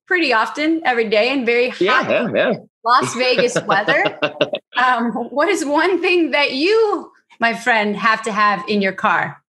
pretty 0.06 0.34
often 0.34 0.82
every 0.86 1.10
day 1.10 1.30
and 1.30 1.45
very 1.45 1.69
hot 1.69 1.82
yeah, 1.82 2.10
yeah, 2.10 2.28
yeah. 2.34 2.54
Las 2.84 3.13
Vegas 3.15 3.58
weather. 3.63 4.17
um, 4.78 5.12
what 5.12 5.50
is 5.50 5.65
one 5.65 6.02
thing 6.02 6.32
that 6.32 6.54
you, 6.54 7.12
my 7.39 7.54
friend, 7.54 7.97
have 7.97 8.21
to 8.23 8.32
have 8.32 8.63
in 8.67 8.82
your 8.82 8.93
car? 8.93 9.43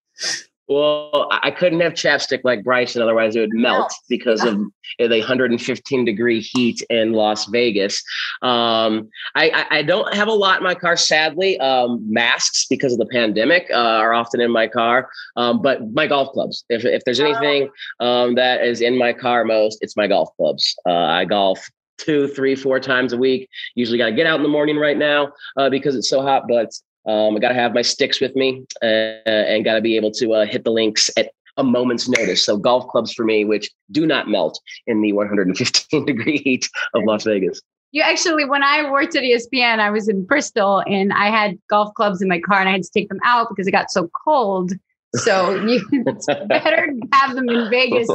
Well, 0.69 1.29
I 1.31 1.51
couldn't 1.51 1.81
have 1.81 1.95
chapstick 1.95 2.41
like 2.45 2.63
Brycen, 2.63 3.01
otherwise 3.01 3.35
it 3.35 3.41
would 3.41 3.55
melt 3.55 3.91
because 4.07 4.45
of 4.45 4.59
the 4.99 5.09
115 5.09 6.05
degree 6.05 6.41
heat 6.41 6.83
in 6.91 7.13
Las 7.13 7.47
Vegas. 7.47 8.03
Um, 8.43 9.09
I, 9.35 9.67
I, 9.71 9.83
don't 9.83 10.13
have 10.15 10.29
a 10.29 10.33
lot 10.33 10.59
in 10.59 10.65
my 10.65 10.75
car, 10.75 10.95
sadly. 10.95 11.59
Um, 11.59 12.05
masks 12.13 12.67
because 12.69 12.93
of 12.93 12.99
the 12.99 13.07
pandemic 13.07 13.67
uh, 13.71 13.77
are 13.77 14.13
often 14.13 14.43
in 14.43 14.51
my 14.51 14.69
car, 14.69 15.09
um, 15.37 15.63
but 15.63 15.81
my 15.95 16.07
golf 16.07 16.33
clubs. 16.33 16.67
If, 16.69 16.85
if 16.85 17.03
there's 17.05 17.21
anything 17.21 17.71
um, 18.01 18.35
that 18.35 18.63
is 18.63 18.83
in 18.83 18.99
my 18.99 19.15
car 19.15 19.47
most, 19.47 19.79
it's 19.81 19.97
my 19.97 20.07
golf 20.07 20.29
clubs. 20.37 20.77
Uh, 20.87 20.93
I 20.93 21.25
golf 21.25 21.67
two, 21.97 22.29
three, 22.29 22.55
four 22.55 22.79
times 22.79 23.15
a 23.15 23.17
week. 23.17 23.49
Usually 23.75 23.97
got 23.97 24.07
to 24.07 24.13
get 24.13 24.27
out 24.27 24.37
in 24.37 24.43
the 24.43 24.51
morning 24.51 24.77
right 24.77 24.99
now 24.99 25.33
uh, 25.57 25.71
because 25.71 25.97
it's 25.97 26.11
so 26.11 26.21
hot, 26.21 26.45
but 26.47 26.71
um, 27.09 27.37
I 27.37 27.38
got 27.40 27.49
to 27.49 27.55
have 27.55 27.75
my 27.75 27.83
sticks 27.83 28.21
with 28.21 28.37
me 28.37 28.64
uh, 28.83 28.87
and 29.27 29.64
got 29.64 29.75
to 29.75 29.81
be 29.81 29.97
able 29.97 30.11
to 30.12 30.35
uh, 30.35 30.47
hit 30.47 30.64
the 30.64 30.71
links 30.71 31.11
at 31.16 31.33
a 31.57 31.64
moment's 31.64 32.09
notice. 32.09 32.44
So 32.44 32.57
golf 32.57 32.87
clubs 32.88 33.12
for 33.12 33.25
me, 33.25 33.44
which 33.44 33.71
do 33.90 34.07
not 34.07 34.29
melt 34.29 34.61
in 34.87 35.01
the 35.01 35.12
115 35.12 36.05
degree 36.07 36.38
heat 36.38 36.68
of 36.94 37.03
Las 37.05 37.25
Vegas. 37.25 37.61
You 37.90 38.03
actually, 38.03 38.44
when 38.44 38.62
I 38.62 38.90
worked 38.90 39.16
at 39.16 39.23
ESPN, 39.23 39.81
I 39.81 39.90
was 39.90 40.09
in 40.09 40.25
Bristol 40.25 40.83
and 40.87 41.12
I 41.12 41.31
had 41.31 41.59
golf 41.71 41.94
clubs 41.94 42.21
in 42.21 42.29
my 42.29 42.38
car 42.38 42.61
and 42.61 42.68
I 42.68 42.73
had 42.73 42.83
to 42.83 42.90
take 42.94 43.09
them 43.09 43.18
out 43.25 43.49
because 43.49 43.66
it 43.66 43.73
got 43.73 43.90
so 43.90 44.11
cold. 44.25 44.73
So 45.14 45.55
you 45.64 45.83
it's 45.90 46.27
better 46.49 46.92
have 47.14 47.35
them 47.35 47.49
in 47.49 47.71
Vegas 47.71 48.09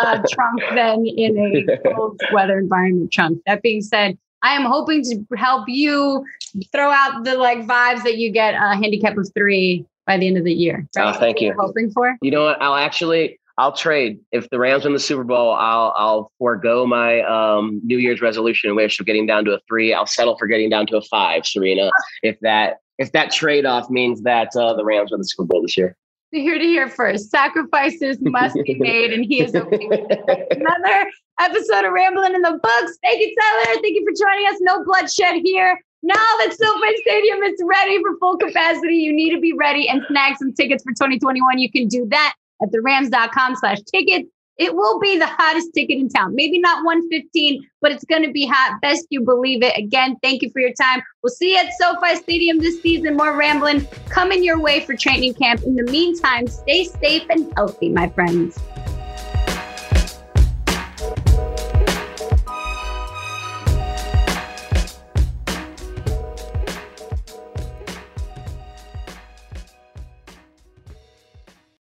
uh, 0.00 0.22
trunk 0.30 0.60
than 0.74 1.06
in 1.06 1.38
a 1.38 1.94
cold 1.94 2.20
weather 2.32 2.58
environment 2.58 3.12
trunk. 3.12 3.40
That 3.46 3.62
being 3.62 3.80
said, 3.80 4.18
I 4.44 4.52
am 4.52 4.64
hoping 4.64 5.02
to 5.04 5.24
help 5.36 5.64
you 5.68 6.24
throw 6.70 6.90
out 6.90 7.24
the 7.24 7.36
like 7.36 7.66
vibes 7.66 8.04
that 8.04 8.18
you 8.18 8.30
get 8.30 8.54
a 8.54 8.76
handicap 8.76 9.16
of 9.16 9.28
three 9.34 9.86
by 10.06 10.18
the 10.18 10.26
end 10.26 10.36
of 10.36 10.44
the 10.44 10.52
year. 10.52 10.86
Right? 10.94 11.14
Oh, 11.14 11.18
thank 11.18 11.40
you. 11.40 11.54
Hoping 11.58 11.90
for. 11.90 12.16
You 12.20 12.30
know 12.30 12.44
what? 12.44 12.60
I'll 12.60 12.76
actually 12.76 13.40
I'll 13.56 13.72
trade 13.72 14.20
if 14.32 14.50
the 14.50 14.58
Rams 14.58 14.84
win 14.84 14.92
the 14.92 15.00
Super 15.00 15.24
Bowl. 15.24 15.54
I'll 15.54 15.94
I'll 15.96 16.32
forego 16.38 16.86
my 16.86 17.22
um, 17.22 17.80
New 17.84 17.98
Year's 17.98 18.20
resolution 18.20 18.74
wish 18.76 19.00
of 19.00 19.06
getting 19.06 19.26
down 19.26 19.46
to 19.46 19.52
a 19.52 19.60
three. 19.66 19.94
I'll 19.94 20.06
settle 20.06 20.36
for 20.36 20.46
getting 20.46 20.68
down 20.68 20.86
to 20.88 20.98
a 20.98 21.02
five, 21.02 21.44
Sarina. 21.44 21.90
If 22.22 22.38
that 22.40 22.80
if 22.98 23.12
that 23.12 23.32
trade 23.32 23.64
off 23.64 23.88
means 23.88 24.22
that 24.22 24.54
uh, 24.54 24.74
the 24.74 24.84
Rams 24.84 25.10
win 25.10 25.20
the 25.20 25.26
Super 25.26 25.44
Bowl 25.44 25.62
this 25.62 25.76
year. 25.76 25.96
Here 26.34 26.58
to 26.58 26.64
hear 26.64 26.88
first. 26.88 27.30
Sacrifices 27.30 28.18
must 28.20 28.56
be 28.64 28.74
made, 28.80 29.12
and 29.12 29.24
he 29.24 29.40
is 29.40 29.54
okay 29.54 29.86
with 29.86 30.00
it. 30.10 30.58
Another 30.58 31.08
episode 31.38 31.84
of 31.84 31.92
Rambling 31.92 32.34
in 32.34 32.42
the 32.42 32.58
Books. 32.60 32.98
Thank 33.02 33.20
you, 33.20 33.34
Tyler. 33.40 33.80
Thank 33.80 33.94
you 33.94 34.04
for 34.04 34.26
joining 34.26 34.46
us. 34.48 34.56
No 34.60 34.82
bloodshed 34.84 35.42
here. 35.44 35.78
Now 36.02 36.14
that 36.14 36.52
SoFi 36.52 36.96
Stadium 37.02 37.42
is 37.44 37.62
ready 37.64 37.98
for 38.02 38.18
full 38.18 38.36
capacity, 38.36 38.96
you 38.96 39.12
need 39.12 39.32
to 39.32 39.40
be 39.40 39.52
ready 39.52 39.88
and 39.88 40.02
snag 40.08 40.36
some 40.36 40.52
tickets 40.52 40.82
for 40.82 40.90
2021. 40.90 41.58
You 41.58 41.70
can 41.70 41.86
do 41.86 42.04
that 42.10 42.34
at 42.60 42.70
therams.com 42.72 43.54
slash 43.56 43.80
tickets. 43.82 44.28
It 44.58 44.74
will 44.74 45.00
be 45.00 45.18
the 45.18 45.26
hottest 45.26 45.72
ticket 45.74 45.98
in 45.98 46.08
town. 46.08 46.34
Maybe 46.34 46.58
not 46.58 46.84
115, 46.84 47.66
but 47.80 47.92
it's 47.92 48.04
going 48.04 48.22
to 48.22 48.30
be 48.30 48.46
hot. 48.46 48.80
Best 48.80 49.06
you 49.10 49.22
believe 49.22 49.62
it. 49.62 49.76
Again, 49.76 50.16
thank 50.22 50.42
you 50.42 50.50
for 50.50 50.60
your 50.60 50.72
time. 50.74 51.02
We'll 51.22 51.32
see 51.32 51.52
you 51.52 51.58
at 51.58 51.72
SoFi 51.80 52.16
Stadium 52.16 52.58
this 52.58 52.80
season. 52.80 53.16
More 53.16 53.36
rambling 53.36 53.86
coming 54.08 54.44
your 54.44 54.60
way 54.60 54.80
for 54.80 54.94
training 54.94 55.34
camp. 55.34 55.62
In 55.62 55.74
the 55.74 55.90
meantime, 55.90 56.46
stay 56.46 56.84
safe 56.84 57.24
and 57.30 57.52
healthy, 57.56 57.88
my 57.88 58.08
friends. 58.08 58.58